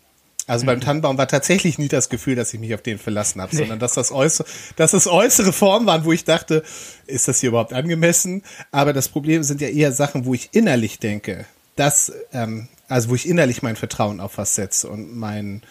[0.46, 0.82] Also beim mhm.
[0.82, 3.60] Tannenbaum war tatsächlich nie das Gefühl, dass ich mich auf den verlassen habe, nee.
[3.60, 6.64] sondern dass das, äußere, dass das äußere Formen waren, wo ich dachte,
[7.06, 8.42] ist das hier überhaupt angemessen?
[8.70, 13.14] Aber das Problem sind ja eher Sachen, wo ich innerlich denke, dass, ähm, also wo
[13.14, 15.62] ich innerlich mein Vertrauen auf was setze und mein,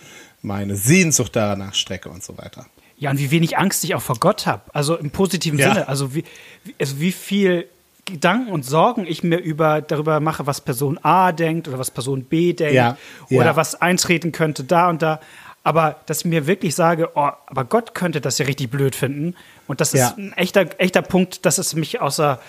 [0.42, 2.66] meine Sehnsucht danach strecke und so weiter.
[2.98, 4.64] Ja, und wie wenig Angst ich auch vor Gott habe.
[4.74, 5.74] Also im positiven ja.
[5.74, 5.88] Sinne.
[5.88, 6.24] Also wie,
[6.80, 7.68] also wie viel
[8.12, 12.24] Gedanken und Sorgen ich mir über, darüber mache, was Person A denkt oder was Person
[12.24, 12.98] B denkt ja,
[13.30, 13.56] oder ja.
[13.56, 15.20] was eintreten könnte da und da.
[15.64, 19.36] Aber dass ich mir wirklich sage, oh, aber Gott könnte das ja richtig blöd finden.
[19.68, 20.14] Und das ist ja.
[20.18, 22.40] ein echter, echter Punkt, dass es mich außer,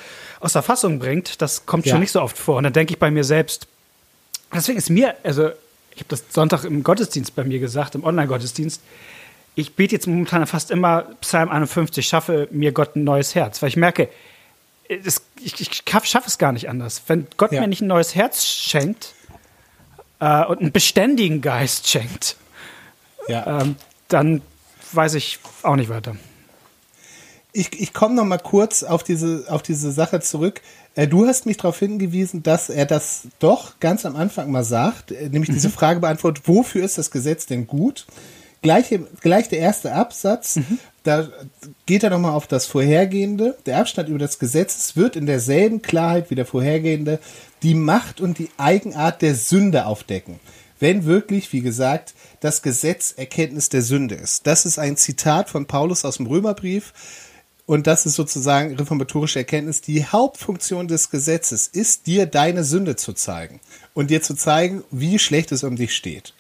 [0.40, 1.42] außer Fassung bringt.
[1.42, 2.57] Das kommt schon nicht so oft vor.
[2.57, 3.66] Und dann denke ich bei mir selbst,
[4.55, 5.51] deswegen ist mir, also
[5.94, 8.81] ich habe das Sonntag im Gottesdienst bei mir gesagt, im Online-Gottesdienst,
[9.55, 13.68] ich bete jetzt momentan fast immer Psalm 51, schaffe mir Gott ein neues Herz, weil
[13.68, 14.09] ich merke,
[14.98, 17.02] das, ich, ich schaffe es gar nicht anders.
[17.07, 17.61] Wenn Gott ja.
[17.61, 19.14] mir nicht ein neues Herz schenkt
[20.20, 22.37] äh, und einen beständigen Geist schenkt,
[23.28, 23.61] ja.
[23.61, 23.76] ähm,
[24.09, 24.42] dann
[24.92, 26.16] weiß ich auch nicht weiter.
[27.55, 30.62] Ich, ich komme noch mal kurz auf diese, auf diese Sache zurück.
[30.94, 35.12] Äh, du hast mich darauf hingewiesen, dass er das doch ganz am Anfang mal sagt,
[35.12, 35.72] äh, nämlich diese mhm.
[35.72, 38.07] Frage beantwortet, wofür ist das Gesetz denn gut?
[38.62, 40.78] Gleich, gleich der erste Absatz, mhm.
[41.02, 41.28] Da
[41.86, 43.56] geht er nochmal auf das Vorhergehende.
[43.66, 47.18] Der Abstand über das Gesetz wird in derselben Klarheit wie der vorhergehende
[47.62, 50.40] die Macht und die Eigenart der Sünde aufdecken.
[50.78, 54.46] Wenn wirklich, wie gesagt, das Gesetz Erkenntnis der Sünde ist.
[54.46, 56.92] Das ist ein Zitat von Paulus aus dem Römerbrief.
[57.66, 59.80] Und das ist sozusagen reformatorische Erkenntnis.
[59.80, 63.60] Die Hauptfunktion des Gesetzes ist, dir deine Sünde zu zeigen
[63.94, 66.34] und dir zu zeigen, wie schlecht es um dich steht.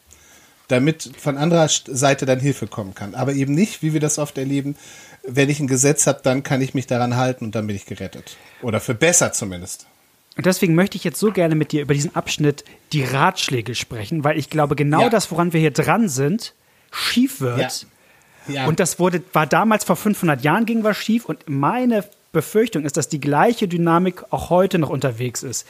[0.72, 3.14] Damit von anderer Seite dann Hilfe kommen kann.
[3.14, 4.76] Aber eben nicht, wie wir das oft erleben,
[5.22, 7.86] wenn ich ein Gesetz habe, dann kann ich mich daran halten und dann bin ich
[7.86, 8.36] gerettet.
[8.62, 9.86] Oder für besser zumindest.
[10.36, 14.24] Und deswegen möchte ich jetzt so gerne mit dir über diesen Abschnitt die Ratschläge sprechen,
[14.24, 15.08] weil ich glaube, genau ja.
[15.10, 16.54] das, woran wir hier dran sind,
[16.90, 17.86] schief wird.
[18.48, 18.54] Ja.
[18.54, 18.66] Ja.
[18.66, 22.96] Und das wurde, war damals vor 500 Jahren ging was schief und meine Befürchtung ist,
[22.96, 25.66] dass die gleiche Dynamik auch heute noch unterwegs ist.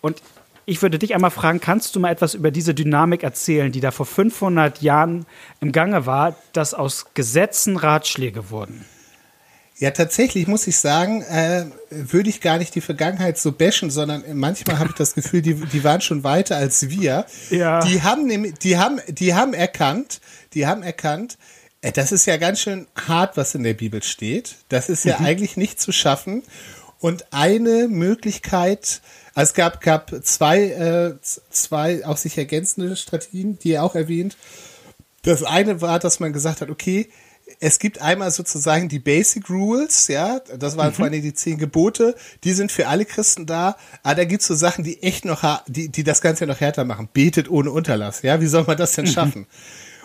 [0.00, 0.22] Und
[0.66, 3.90] ich würde dich einmal fragen, kannst du mal etwas über diese Dynamik erzählen, die da
[3.90, 5.26] vor 500 Jahren
[5.60, 8.84] im Gange war, dass aus Gesetzen Ratschläge wurden?
[9.76, 14.22] Ja, tatsächlich muss ich sagen, äh, würde ich gar nicht die Vergangenheit so bashen, sondern
[14.34, 17.26] manchmal habe ich das Gefühl, die, die waren schon weiter als wir.
[17.50, 17.80] Ja.
[17.80, 20.20] Die haben nämlich, die haben, die haben erkannt,
[20.54, 21.38] die haben erkannt,
[21.80, 24.56] äh, das ist ja ganz schön hart, was in der Bibel steht.
[24.68, 25.26] Das ist ja mhm.
[25.26, 26.42] eigentlich nicht zu schaffen.
[27.00, 29.02] Und eine Möglichkeit,
[29.34, 31.14] also es gab, gab zwei, äh,
[31.50, 34.36] zwei auch sich ergänzende Strategien, die er auch erwähnt.
[35.22, 37.08] Das eine war, dass man gesagt hat, okay,
[37.60, 40.94] es gibt einmal sozusagen die Basic Rules, ja, das waren mhm.
[40.94, 44.54] vor allem die zehn Gebote, die sind für alle Christen da, aber da gibt's so
[44.54, 47.08] Sachen, die echt noch, die, die das Ganze noch härter machen.
[47.12, 49.10] Betet ohne Unterlass, ja, wie soll man das denn mhm.
[49.10, 49.46] schaffen?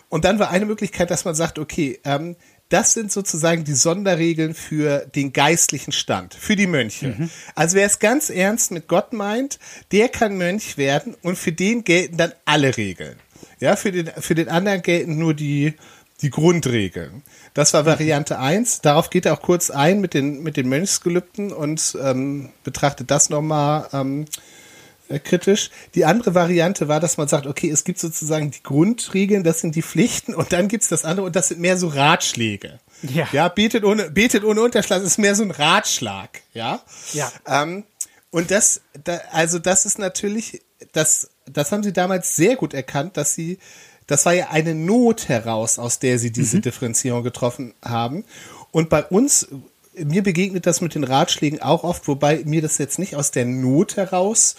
[0.10, 2.36] Und dann war eine Möglichkeit, dass man sagt, okay, ähm,
[2.69, 7.15] das sind sozusagen die Sonderregeln für den geistlichen Stand, für die Mönche.
[7.17, 7.29] Mhm.
[7.55, 9.60] Also wer es ganz ernst mit Gott meint,
[9.91, 13.15] der kann Mönch werden und für den gelten dann alle Regeln.
[13.60, 15.73] Ja, für den, für den anderen gelten nur die,
[16.21, 17.23] die Grundregeln.
[17.53, 18.82] Das war Variante 1.
[18.82, 23.29] Darauf geht er auch kurz ein mit den, mit den Mönchsgelübden und ähm, betrachtet das
[23.29, 24.25] nochmal ähm, äh,
[25.17, 25.72] kritisch.
[25.95, 29.76] Die andere Variante war, dass man sagt, okay, es gibt sozusagen die Grundregeln, das sind
[29.76, 32.80] die Pflichten und dann gibt's das andere und das sind mehr so Ratschläge.
[33.02, 33.28] Ja.
[33.32, 36.41] Ja, betet ohne, betet ohne Unterschlag ist mehr so ein Ratschlag.
[36.54, 36.84] Ja.
[37.13, 37.32] Ja.
[37.48, 37.86] Ähm,
[38.30, 43.17] und das, da, also das ist natürlich, das, das haben sie damals sehr gut erkannt,
[43.17, 43.58] dass sie
[44.10, 46.62] das war ja eine Not heraus, aus der sie diese mhm.
[46.63, 48.26] Differenzierung getroffen haben.
[48.72, 49.48] Und bei uns,
[49.93, 53.45] mir begegnet das mit den Ratschlägen auch oft, wobei mir das jetzt nicht aus der
[53.45, 54.56] Not heraus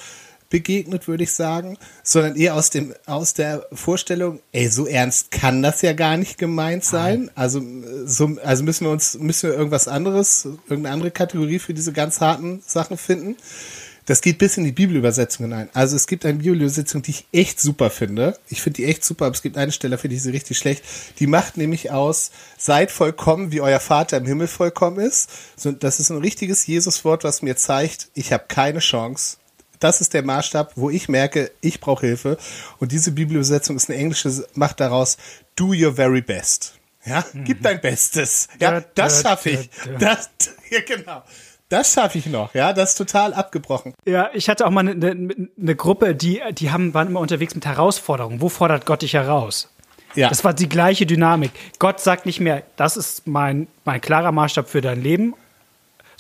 [0.51, 5.63] begegnet, würde ich sagen, sondern eher aus dem aus der Vorstellung, ey, so ernst kann
[5.63, 7.31] das ja gar nicht gemeint sein.
[7.35, 7.63] Also
[8.05, 12.21] so, also müssen wir uns müssen wir irgendwas anderes, irgendeine andere Kategorie für diese ganz
[12.21, 13.37] harten Sachen finden.
[14.07, 15.69] Das geht bis in die Bibelübersetzung hinein.
[15.73, 18.37] Also es gibt eine Bibelübersetzung, die ich echt super finde.
[18.49, 20.83] Ich finde die echt super, aber es gibt eine Stelle, finde ich sie richtig schlecht.
[21.21, 25.31] Die macht nämlich aus, seid vollkommen, wie euer Vater im Himmel vollkommen ist.
[25.79, 29.37] das ist ein richtiges Jesuswort, was mir zeigt, ich habe keine Chance.
[29.81, 32.37] Das ist der Maßstab, wo ich merke, ich brauche Hilfe.
[32.79, 35.17] Und diese Bibelübersetzung ist eine englische, macht daraus,
[35.57, 36.75] do your very best.
[37.05, 37.63] Ja, gib mhm.
[37.63, 38.49] dein Bestes.
[38.61, 39.71] Ja, das schaffe ich.
[39.99, 40.31] Das,
[40.71, 41.23] ja, genau.
[41.71, 43.95] Das schaffe ich noch, ja, das ist total abgebrochen.
[44.05, 47.55] Ja, ich hatte auch mal eine, eine, eine Gruppe, die, die haben, waren immer unterwegs
[47.55, 48.41] mit Herausforderungen.
[48.41, 49.73] Wo fordert Gott dich heraus?
[50.17, 50.29] Ja.
[50.29, 51.53] Das war die gleiche Dynamik.
[51.79, 55.35] Gott sagt nicht mehr, das ist mein, mein klarer Maßstab für dein Leben,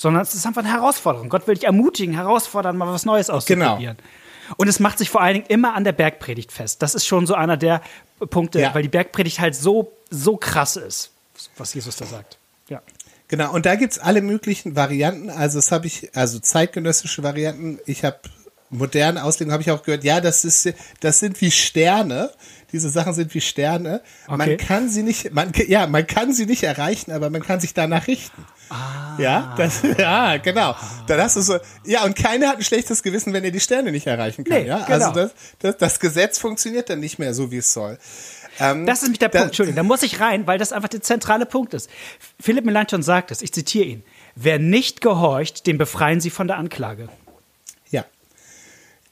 [0.01, 1.29] sondern es ist einfach eine Herausforderung.
[1.29, 3.99] Gott will dich ermutigen, herausfordern, mal was Neues auszuprobieren.
[3.99, 4.57] Genau.
[4.57, 6.81] Und es macht sich vor allen Dingen immer an der Bergpredigt fest.
[6.81, 7.83] Das ist schon so einer der
[8.31, 8.75] Punkte, ja.
[8.75, 11.11] weil die Bergpredigt halt so, so krass ist,
[11.59, 12.39] was Jesus da sagt.
[12.69, 12.81] Ja.
[13.29, 15.29] Genau, und da gibt's alle möglichen Varianten.
[15.29, 17.79] Also das habe ich, also zeitgenössische Varianten.
[17.85, 18.21] Ich habe
[18.71, 20.05] moderne Auslegungen habe ich auch gehört.
[20.05, 22.31] Ja, das ist, das sind wie Sterne.
[22.73, 24.01] Diese Sachen sind wie Sterne.
[24.27, 24.37] Okay.
[24.37, 27.75] Man kann sie nicht, man, ja, man kann sie nicht erreichen, aber man kann sich
[27.75, 28.47] danach richten.
[28.69, 29.17] Ah.
[29.19, 30.77] Ja, das, ja, genau.
[31.09, 33.91] Dann hast du so, ja, und keiner hat ein schlechtes Gewissen, wenn er die Sterne
[33.91, 34.63] nicht erreichen kann.
[34.63, 35.07] Nee, ja, also genau.
[35.07, 37.99] also das, das, das Gesetz funktioniert dann nicht mehr so, wie es soll.
[38.61, 41.03] Ähm, das ist nämlich der Punkt, Entschuldigung, da muss ich rein, weil das einfach der
[41.03, 41.91] zentrale Punkt ist.
[42.39, 44.05] Philipp Melanchthon sagt es, ich zitiere ihn,
[44.37, 47.09] wer nicht gehorcht, den befreien sie von der Anklage.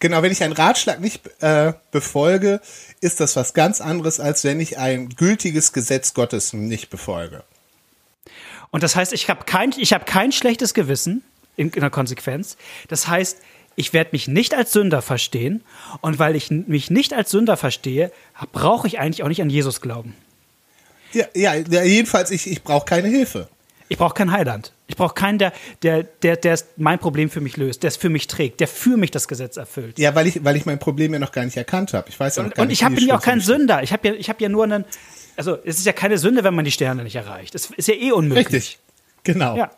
[0.00, 2.61] Genau, wenn ich einen Ratschlag nicht äh, befolge,
[3.00, 7.42] ist das was ganz anderes, als wenn ich ein gültiges Gesetz Gottes nicht befolge.
[8.70, 11.22] Und das heißt, ich habe kein, hab kein schlechtes Gewissen
[11.56, 12.56] in, in der Konsequenz.
[12.88, 13.38] Das heißt,
[13.76, 15.62] ich werde mich nicht als Sünder verstehen.
[16.00, 18.12] Und weil ich mich nicht als Sünder verstehe,
[18.52, 20.14] brauche ich eigentlich auch nicht an Jesus glauben.
[21.12, 23.48] Ja, ja, jedenfalls, ich, ich brauche keine Hilfe.
[23.88, 24.72] Ich brauche keinen Heiland.
[24.90, 28.09] Ich brauche keinen, der, der, der, der mein Problem für mich löst, der es für
[28.09, 29.98] mich trägt, der für mich das Gesetz erfüllt.
[29.98, 32.09] Ja, weil ich, weil ich mein Problem ja noch gar nicht erkannt habe.
[32.09, 32.83] Ich weiß ja noch gar und, nicht.
[32.83, 33.83] Und ich bin ja auch kein Sünder.
[33.83, 34.87] Ich habe ja, ich habe ja nur einen.
[35.37, 37.55] Also es ist ja keine Sünde, wenn man die Sterne nicht erreicht.
[37.55, 38.46] Es ist ja eh unmöglich.
[38.46, 38.79] Richtig.
[39.24, 39.57] Genau.
[39.57, 39.70] Ja.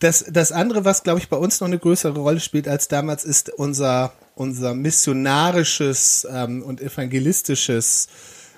[0.00, 3.24] Das, das andere, was, glaube ich, bei uns noch eine größere Rolle spielt als damals,
[3.24, 8.08] ist unser, unser missionarisches ähm, und evangelistisches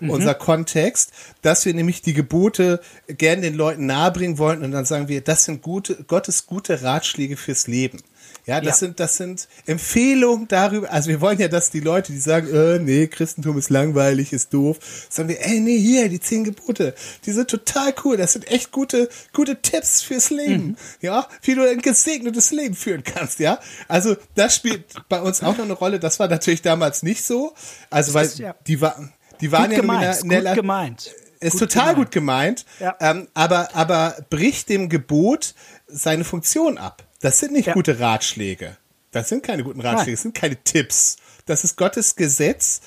[0.06, 0.10] mhm.
[0.10, 1.12] unser Kontext,
[1.42, 5.44] dass wir nämlich die Gebote gern den Leuten nahebringen wollen und dann sagen wir, das
[5.44, 7.98] sind gute, Gottes gute Ratschläge fürs Leben.
[8.46, 8.86] Ja, das ja.
[8.86, 10.92] sind, das sind Empfehlungen darüber.
[10.92, 14.52] Also wir wollen ja, dass die Leute, die sagen, äh, nee, Christentum ist langweilig, ist
[14.52, 18.18] doof, sagen wir, ey, nee, hier, die zehn Gebote, die sind total cool.
[18.18, 20.66] Das sind echt gute, gute Tipps fürs Leben.
[20.66, 20.76] Mhm.
[21.00, 23.60] Ja, wie du ein gesegnetes Leben führen kannst, ja.
[23.88, 25.98] Also das spielt bei uns auch noch eine Rolle.
[25.98, 27.54] Das war natürlich damals nicht so.
[27.88, 28.54] Also, weil ist, ja.
[28.66, 31.14] die war, die waren gut ja gemeint, gut gemeint.
[31.40, 31.96] Ist gut total gemeint.
[31.96, 32.96] gut gemeint, ja.
[33.00, 35.54] ähm, aber, aber bricht dem Gebot
[35.86, 37.02] seine Funktion ab.
[37.20, 37.74] Das sind nicht ja.
[37.74, 38.76] gute Ratschläge.
[39.10, 40.14] Das sind keine guten Ratschläge, Nein.
[40.14, 41.16] das sind keine Tipps.
[41.46, 42.80] Das ist Gottes Gesetz,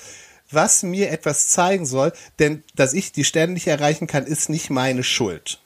[0.50, 4.70] was mir etwas zeigen soll, denn dass ich die Sterne nicht erreichen kann, ist nicht
[4.70, 5.60] meine Schuld.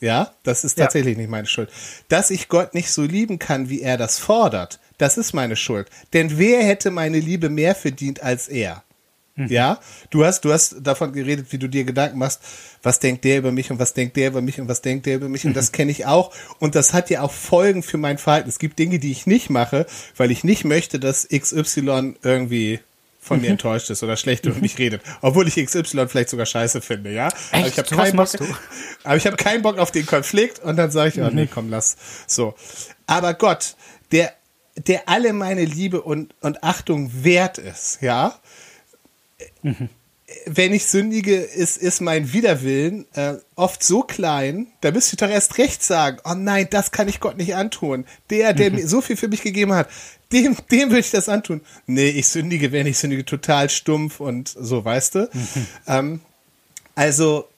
[0.00, 1.20] Ja, das ist tatsächlich ja.
[1.20, 1.70] nicht meine Schuld.
[2.08, 5.88] Dass ich Gott nicht so lieben kann, wie er das fordert, das ist meine Schuld.
[6.12, 8.82] Denn wer hätte meine Liebe mehr verdient als er?
[9.34, 9.46] Mhm.
[9.48, 12.40] Ja, du hast, du hast davon geredet, wie du dir Gedanken machst,
[12.82, 15.16] was denkt der über mich und was denkt der über mich und was denkt der
[15.16, 15.76] über mich und das mhm.
[15.76, 18.48] kenne ich auch und das hat ja auch Folgen für mein Verhalten.
[18.50, 19.86] Es gibt Dinge, die ich nicht mache,
[20.18, 22.80] weil ich nicht möchte, dass XY irgendwie
[23.20, 23.52] von mir mhm.
[23.52, 27.28] enttäuscht ist oder schlecht über mich redet, obwohl ich XY vielleicht sogar scheiße finde, ja.
[27.52, 27.54] Echt?
[27.54, 28.28] Aber ich habe keinen Bock,
[29.04, 31.70] aber ich habe keinen Bock auf den Konflikt und dann sage ich, oh nee, komm,
[31.70, 31.96] lass.
[32.26, 32.54] So.
[33.06, 33.76] Aber Gott,
[34.10, 34.32] der
[34.76, 38.34] der alle meine Liebe und, und Achtung wert ist, ja,
[39.62, 39.88] Mhm.
[40.46, 45.28] Wenn ich sündige, ist, ist mein Widerwillen äh, oft so klein, da müsste ich doch
[45.28, 48.06] erst recht sagen, oh nein, das kann ich Gott nicht antun.
[48.30, 48.76] Der, der mhm.
[48.76, 49.88] mir so viel für mich gegeben hat,
[50.32, 51.60] dem, dem will ich das antun.
[51.86, 55.28] Nee, ich sündige, wenn ich sündige, total stumpf und so, weißt du?
[55.32, 55.66] Mhm.
[55.86, 56.20] Ähm,
[56.94, 57.48] also,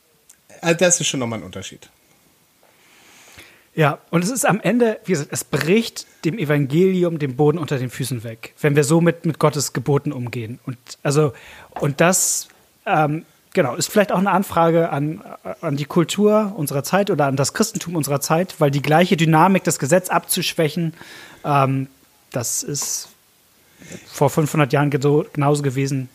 [0.61, 1.91] also, das ist schon nochmal ein Unterschied.
[3.77, 7.77] Ja, und es ist am Ende, wie gesagt, es bricht dem Evangelium den Boden unter
[7.77, 10.61] den Füßen weg, wenn wir so mit, mit Gottes Geboten umgehen.
[10.65, 11.33] Und also,
[11.81, 12.49] und das,
[12.87, 15.25] ähm, genau, ist vielleicht auch eine Anfrage an,
[15.61, 19.65] an die Kultur unserer Zeit oder an das Christentum unserer Zeit, weil die gleiche Dynamik,
[19.65, 20.95] das Gesetz abzuschwächen,
[21.45, 21.89] ähm,
[22.31, 23.09] das ist
[24.15, 26.09] vor 500 Jahren genauso gewesen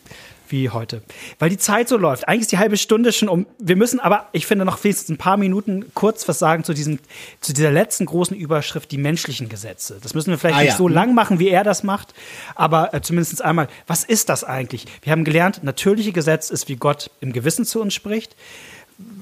[0.48, 1.02] wie heute.
[1.38, 2.26] Weil die Zeit so läuft.
[2.26, 3.46] Eigentlich ist die halbe Stunde schon um.
[3.58, 6.98] Wir müssen aber, ich finde, noch wenigstens ein paar Minuten kurz was sagen zu, diesem,
[7.40, 9.98] zu dieser letzten großen Überschrift, die menschlichen Gesetze.
[10.02, 10.76] Das müssen wir vielleicht ah, nicht ja.
[10.76, 12.14] so lang machen, wie er das macht,
[12.54, 14.86] aber äh, zumindest einmal, was ist das eigentlich?
[15.02, 18.34] Wir haben gelernt, natürliche Gesetz ist, wie Gott im Gewissen zu uns spricht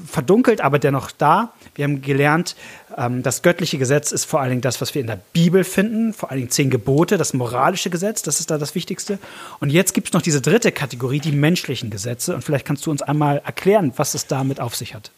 [0.06, 1.52] verdunkelt, aber dennoch da.
[1.74, 2.56] Wir haben gelernt,
[2.96, 6.12] ähm, das göttliche Gesetz ist vor allen Dingen das, was wir in der Bibel finden,
[6.12, 9.18] vor allen Dingen zehn Gebote, das moralische Gesetz, das ist da das Wichtigste.
[9.60, 12.34] Und jetzt gibt es noch diese dritte Kategorie, die menschlichen Gesetze.
[12.34, 15.10] Und vielleicht kannst du uns einmal erklären, was es damit auf sich hat.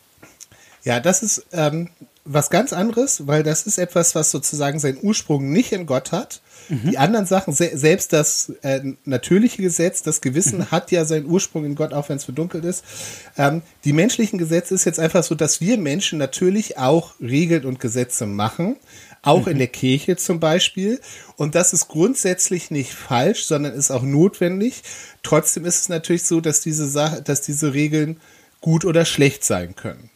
[0.83, 1.91] Ja, das ist ähm,
[2.25, 6.43] was ganz anderes, weil das ist etwas, was sozusagen seinen Ursprung nicht in Gott hat.
[6.69, 6.91] Mhm.
[6.91, 10.71] Die anderen Sachen, se selbst das äh, natürliche Gesetz, das Gewissen mhm.
[10.71, 12.85] hat ja seinen Ursprung in Gott, auch wenn es verdunkelt ist.
[13.39, 17.81] Ähm, die menschlichen Gesetze ist jetzt einfach so, dass wir Menschen natürlich auch Regeln und
[17.81, 18.77] Gesetze machen,
[19.23, 19.53] auch mhm.
[19.53, 21.01] in der Kirche zum Beispiel.
[21.37, 24.83] Und das ist grundsätzlich nicht falsch, sondern ist auch notwendig.
[25.23, 28.21] Trotzdem ist es natürlich so, dass diese Sache, dass diese Regeln
[28.61, 30.11] gut oder schlecht sein können.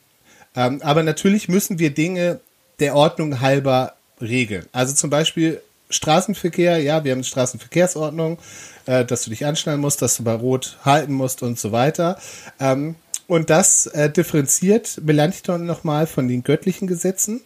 [0.56, 2.40] Ähm, aber natürlich müssen wir Dinge
[2.80, 4.66] der Ordnung halber regeln.
[4.72, 8.38] Also zum Beispiel Straßenverkehr, ja, wir haben eine Straßenverkehrsordnung,
[8.86, 12.18] äh, dass du dich anschnallen musst, dass du bei Rot halten musst und so weiter.
[12.60, 17.40] Ähm, und das äh, differenziert Melanchthon nochmal von den göttlichen Gesetzen.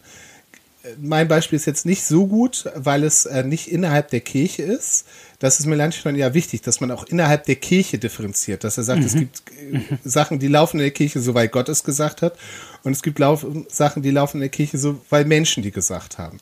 [0.97, 5.05] Mein Beispiel ist jetzt nicht so gut, weil es äh, nicht innerhalb der Kirche ist.
[5.39, 9.01] Das ist Melanchthon ja wichtig, dass man auch innerhalb der Kirche differenziert, dass er sagt,
[9.01, 9.05] mhm.
[9.05, 12.37] es gibt äh, Sachen, die laufen in der Kirche so, weil Gott es gesagt hat,
[12.83, 16.17] und es gibt Lauf Sachen, die laufen in der Kirche so, weil Menschen die gesagt
[16.17, 16.39] haben.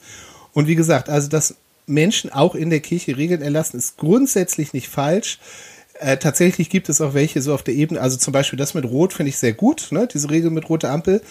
[0.53, 1.55] Und wie gesagt, also das
[1.87, 5.39] Menschen auch in der Kirche Regeln erlassen, ist grundsätzlich nicht falsch.
[5.99, 8.85] Äh, tatsächlich gibt es auch welche so auf der Ebene, also zum Beispiel das mit
[8.85, 10.07] Rot finde ich sehr gut, ne?
[10.11, 11.21] diese Regel mit roter Ampel,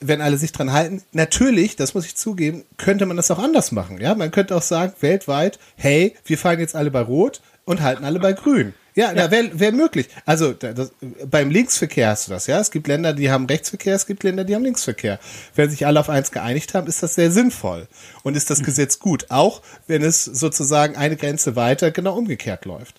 [0.00, 1.02] wenn alle sich dran halten.
[1.12, 4.00] Natürlich, das muss ich zugeben, könnte man das auch anders machen.
[4.00, 8.04] Ja, man könnte auch sagen, weltweit, hey, wir fahren jetzt alle bei Rot und halten
[8.04, 8.74] alle bei Grün.
[8.96, 9.30] Ja, ja.
[9.30, 10.08] wäre wär möglich.
[10.24, 10.92] Also das,
[11.28, 12.60] beim Linksverkehr hast du das, ja.
[12.60, 15.18] Es gibt Länder, die haben Rechtsverkehr, es gibt Länder, die haben Linksverkehr.
[15.56, 17.88] Wenn sich alle auf eins geeinigt haben, ist das sehr sinnvoll.
[18.22, 18.64] Und ist das mhm.
[18.66, 22.94] Gesetz gut, auch wenn es sozusagen eine Grenze weiter genau umgekehrt läuft.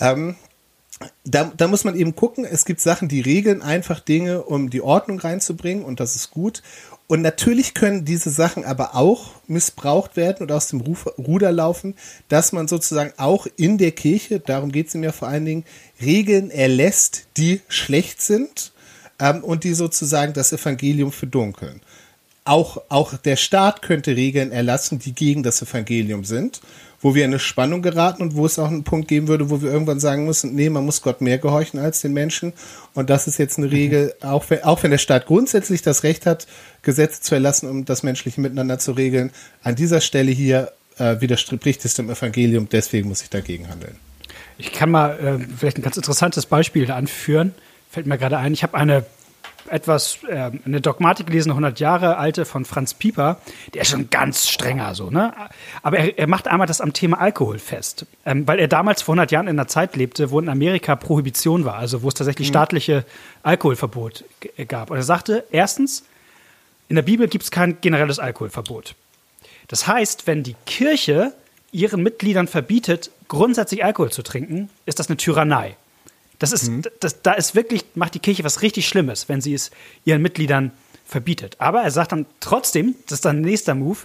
[0.00, 0.36] Ähm,
[1.24, 4.82] da, da muss man eben gucken, es gibt Sachen, die regeln einfach Dinge, um die
[4.82, 6.62] Ordnung reinzubringen und das ist gut.
[7.06, 11.94] Und natürlich können diese Sachen aber auch missbraucht werden und aus dem Ruf, Ruder laufen,
[12.28, 15.64] dass man sozusagen auch in der Kirche, darum geht es mir vor allen Dingen,
[16.00, 18.72] Regeln erlässt, die schlecht sind
[19.18, 21.82] ähm, und die sozusagen das Evangelium verdunkeln.
[22.44, 26.60] Auch, auch der Staat könnte Regeln erlassen, die gegen das Evangelium sind
[27.02, 29.60] wo wir in eine Spannung geraten und wo es auch einen Punkt geben würde, wo
[29.60, 32.52] wir irgendwann sagen müssen, nee, man muss Gott mehr gehorchen als den Menschen.
[32.94, 34.28] Und das ist jetzt eine Regel, mhm.
[34.28, 36.46] auch wenn, auch wenn der Staat grundsätzlich das Recht hat,
[36.82, 39.30] Gesetze zu erlassen, um das menschliche Miteinander zu regeln.
[39.62, 43.96] An dieser Stelle hier äh, widerspricht es dem Evangelium, deswegen muss ich dagegen handeln.
[44.58, 47.52] Ich kann mal äh, vielleicht ein ganz interessantes Beispiel anführen.
[47.90, 48.52] Fällt mir gerade ein.
[48.52, 49.04] Ich habe eine
[49.68, 53.40] etwas, äh, eine Dogmatik gelesen, 100 Jahre alte von Franz Pieper.
[53.74, 55.32] Der ist schon ganz strenger so, ne?
[55.82, 58.06] Aber er, er macht einmal das am Thema Alkohol fest.
[58.24, 61.64] Ähm, weil er damals vor 100 Jahren in einer Zeit lebte, wo in Amerika Prohibition
[61.64, 62.52] war, also wo es tatsächlich mhm.
[62.52, 63.04] staatliche
[63.42, 64.24] Alkoholverbot
[64.68, 64.90] gab.
[64.90, 66.04] Und er sagte, erstens,
[66.88, 68.94] in der Bibel gibt es kein generelles Alkoholverbot.
[69.68, 71.32] Das heißt, wenn die Kirche
[71.72, 75.76] ihren Mitgliedern verbietet, grundsätzlich Alkohol zu trinken, ist das eine Tyrannei.
[76.42, 76.82] Das ist, mhm.
[77.00, 79.70] das, da ist wirklich, macht die Kirche was richtig Schlimmes, wenn sie es
[80.04, 80.72] ihren Mitgliedern
[81.04, 81.56] verbietet.
[81.58, 83.98] Aber er sagt dann trotzdem, das ist dann nächster Move,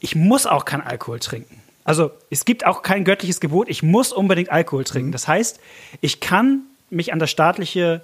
[0.00, 1.60] ich muss auch kein Alkohol trinken.
[1.84, 5.08] Also es gibt auch kein göttliches Gebot, ich muss unbedingt Alkohol trinken.
[5.08, 5.12] Mhm.
[5.12, 5.58] Das heißt,
[6.00, 8.02] ich kann mich an das staatliche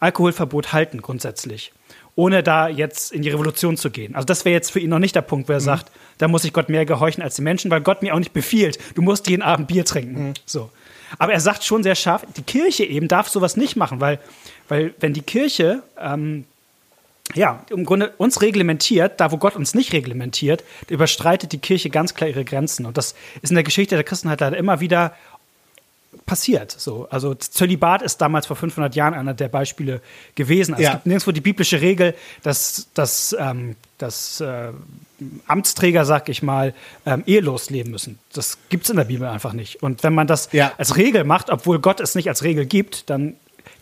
[0.00, 1.72] Alkoholverbot halten grundsätzlich
[2.14, 4.14] ohne da jetzt in die Revolution zu gehen.
[4.14, 5.64] Also das wäre jetzt für ihn noch nicht der Punkt, wo er mhm.
[5.64, 8.32] sagt, da muss ich Gott mehr gehorchen als die Menschen, weil Gott mir auch nicht
[8.32, 10.28] befiehlt, du musst jeden Abend Bier trinken.
[10.28, 10.34] Mhm.
[10.44, 10.70] So.
[11.18, 14.18] Aber er sagt schon sehr scharf, die Kirche eben darf sowas nicht machen, weil,
[14.68, 16.44] weil wenn die Kirche ähm,
[17.34, 22.14] ja, im Grunde uns reglementiert, da wo Gott uns nicht reglementiert, überstreitet die Kirche ganz
[22.14, 22.84] klar ihre Grenzen.
[22.84, 25.14] Und das ist in der Geschichte der Christenheit leider immer wieder
[26.26, 26.70] passiert.
[26.70, 30.00] So, also Zölibat ist damals vor 500 Jahren einer der Beispiele
[30.34, 30.74] gewesen.
[30.74, 30.90] Also ja.
[30.90, 34.68] Es gibt nirgendwo die biblische Regel, dass, dass, ähm, dass äh,
[35.46, 36.74] Amtsträger, sag ich mal,
[37.06, 38.18] ähm, ehelos leben müssen.
[38.32, 39.82] Das gibt es in der Bibel einfach nicht.
[39.82, 40.72] Und wenn man das ja.
[40.78, 43.34] als Regel macht, obwohl Gott es nicht als Regel gibt, dann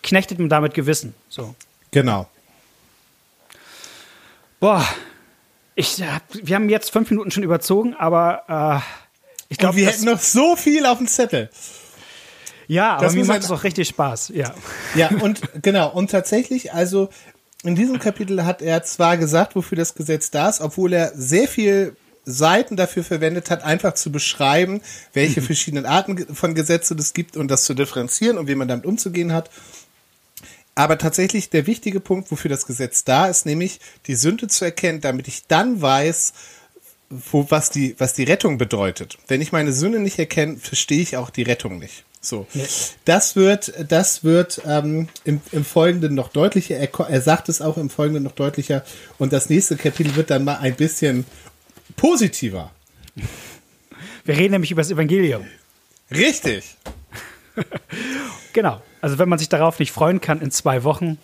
[0.03, 1.15] knechtet man damit Gewissen.
[1.29, 1.55] So.
[1.91, 2.29] Genau.
[4.61, 4.87] Boah,
[5.75, 6.03] ich,
[6.43, 9.01] wir haben jetzt fünf Minuten schon überzogen, aber äh,
[9.49, 11.49] ich glaube, wir hätten noch so viel auf dem Zettel.
[12.71, 14.55] Ja, aber das mir macht es auch richtig Spaß, ja.
[14.95, 17.09] Ja, und genau, und tatsächlich, also
[17.65, 21.49] in diesem Kapitel hat er zwar gesagt, wofür das Gesetz da ist, obwohl er sehr
[21.49, 27.37] viel Seiten dafür verwendet hat, einfach zu beschreiben, welche verschiedenen Arten von Gesetzen es gibt
[27.37, 29.51] und das zu differenzieren und wie man damit umzugehen hat.
[30.77, 35.01] Aber tatsächlich der wichtige Punkt, wofür das Gesetz da ist, nämlich die Sünde zu erkennen,
[35.01, 36.35] damit ich dann weiß,
[37.09, 39.19] wo, was, die, was die Rettung bedeutet.
[39.27, 42.05] Wenn ich meine Sünde nicht erkenne, verstehe ich auch die Rettung nicht.
[42.23, 42.47] So,
[43.07, 46.77] das wird, das wird ähm, im, im Folgenden noch deutlicher.
[46.77, 48.85] Er, er sagt es auch im Folgenden noch deutlicher.
[49.19, 51.25] Und das nächste Kapitel wird dann mal ein bisschen
[51.97, 52.71] positiver.
[54.25, 55.47] Wir reden nämlich über das Evangelium.
[56.11, 56.77] Richtig.
[58.53, 58.83] genau.
[59.01, 61.17] Also wenn man sich darauf nicht freuen kann in zwei Wochen,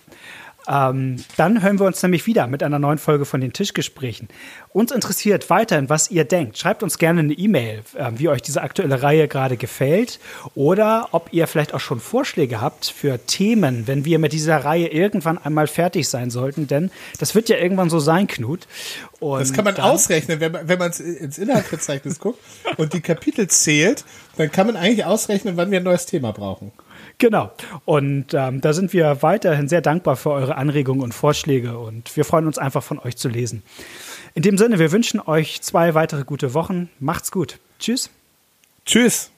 [0.68, 4.28] ähm, dann hören wir uns nämlich wieder mit einer neuen Folge von den Tischgesprächen.
[4.70, 6.58] Uns interessiert weiterhin, was ihr denkt.
[6.58, 10.18] Schreibt uns gerne eine E-Mail, äh, wie euch diese aktuelle Reihe gerade gefällt
[10.54, 14.88] oder ob ihr vielleicht auch schon Vorschläge habt für Themen, wenn wir mit dieser Reihe
[14.88, 16.66] irgendwann einmal fertig sein sollten.
[16.66, 18.66] Denn das wird ja irgendwann so sein, Knut.
[19.20, 22.40] Und das kann man ausrechnen, wenn man, wenn man ins Inhaltsverzeichnis guckt
[22.76, 24.04] und die Kapitel zählt,
[24.36, 26.72] dann kann man eigentlich ausrechnen, wann wir ein neues Thema brauchen.
[27.18, 27.50] Genau.
[27.84, 32.24] Und ähm, da sind wir weiterhin sehr dankbar für eure Anregungen und Vorschläge und wir
[32.24, 33.62] freuen uns einfach von euch zu lesen.
[34.34, 36.90] In dem Sinne, wir wünschen euch zwei weitere gute Wochen.
[36.98, 37.58] Macht's gut.
[37.78, 38.10] Tschüss.
[38.84, 39.30] Tschüss.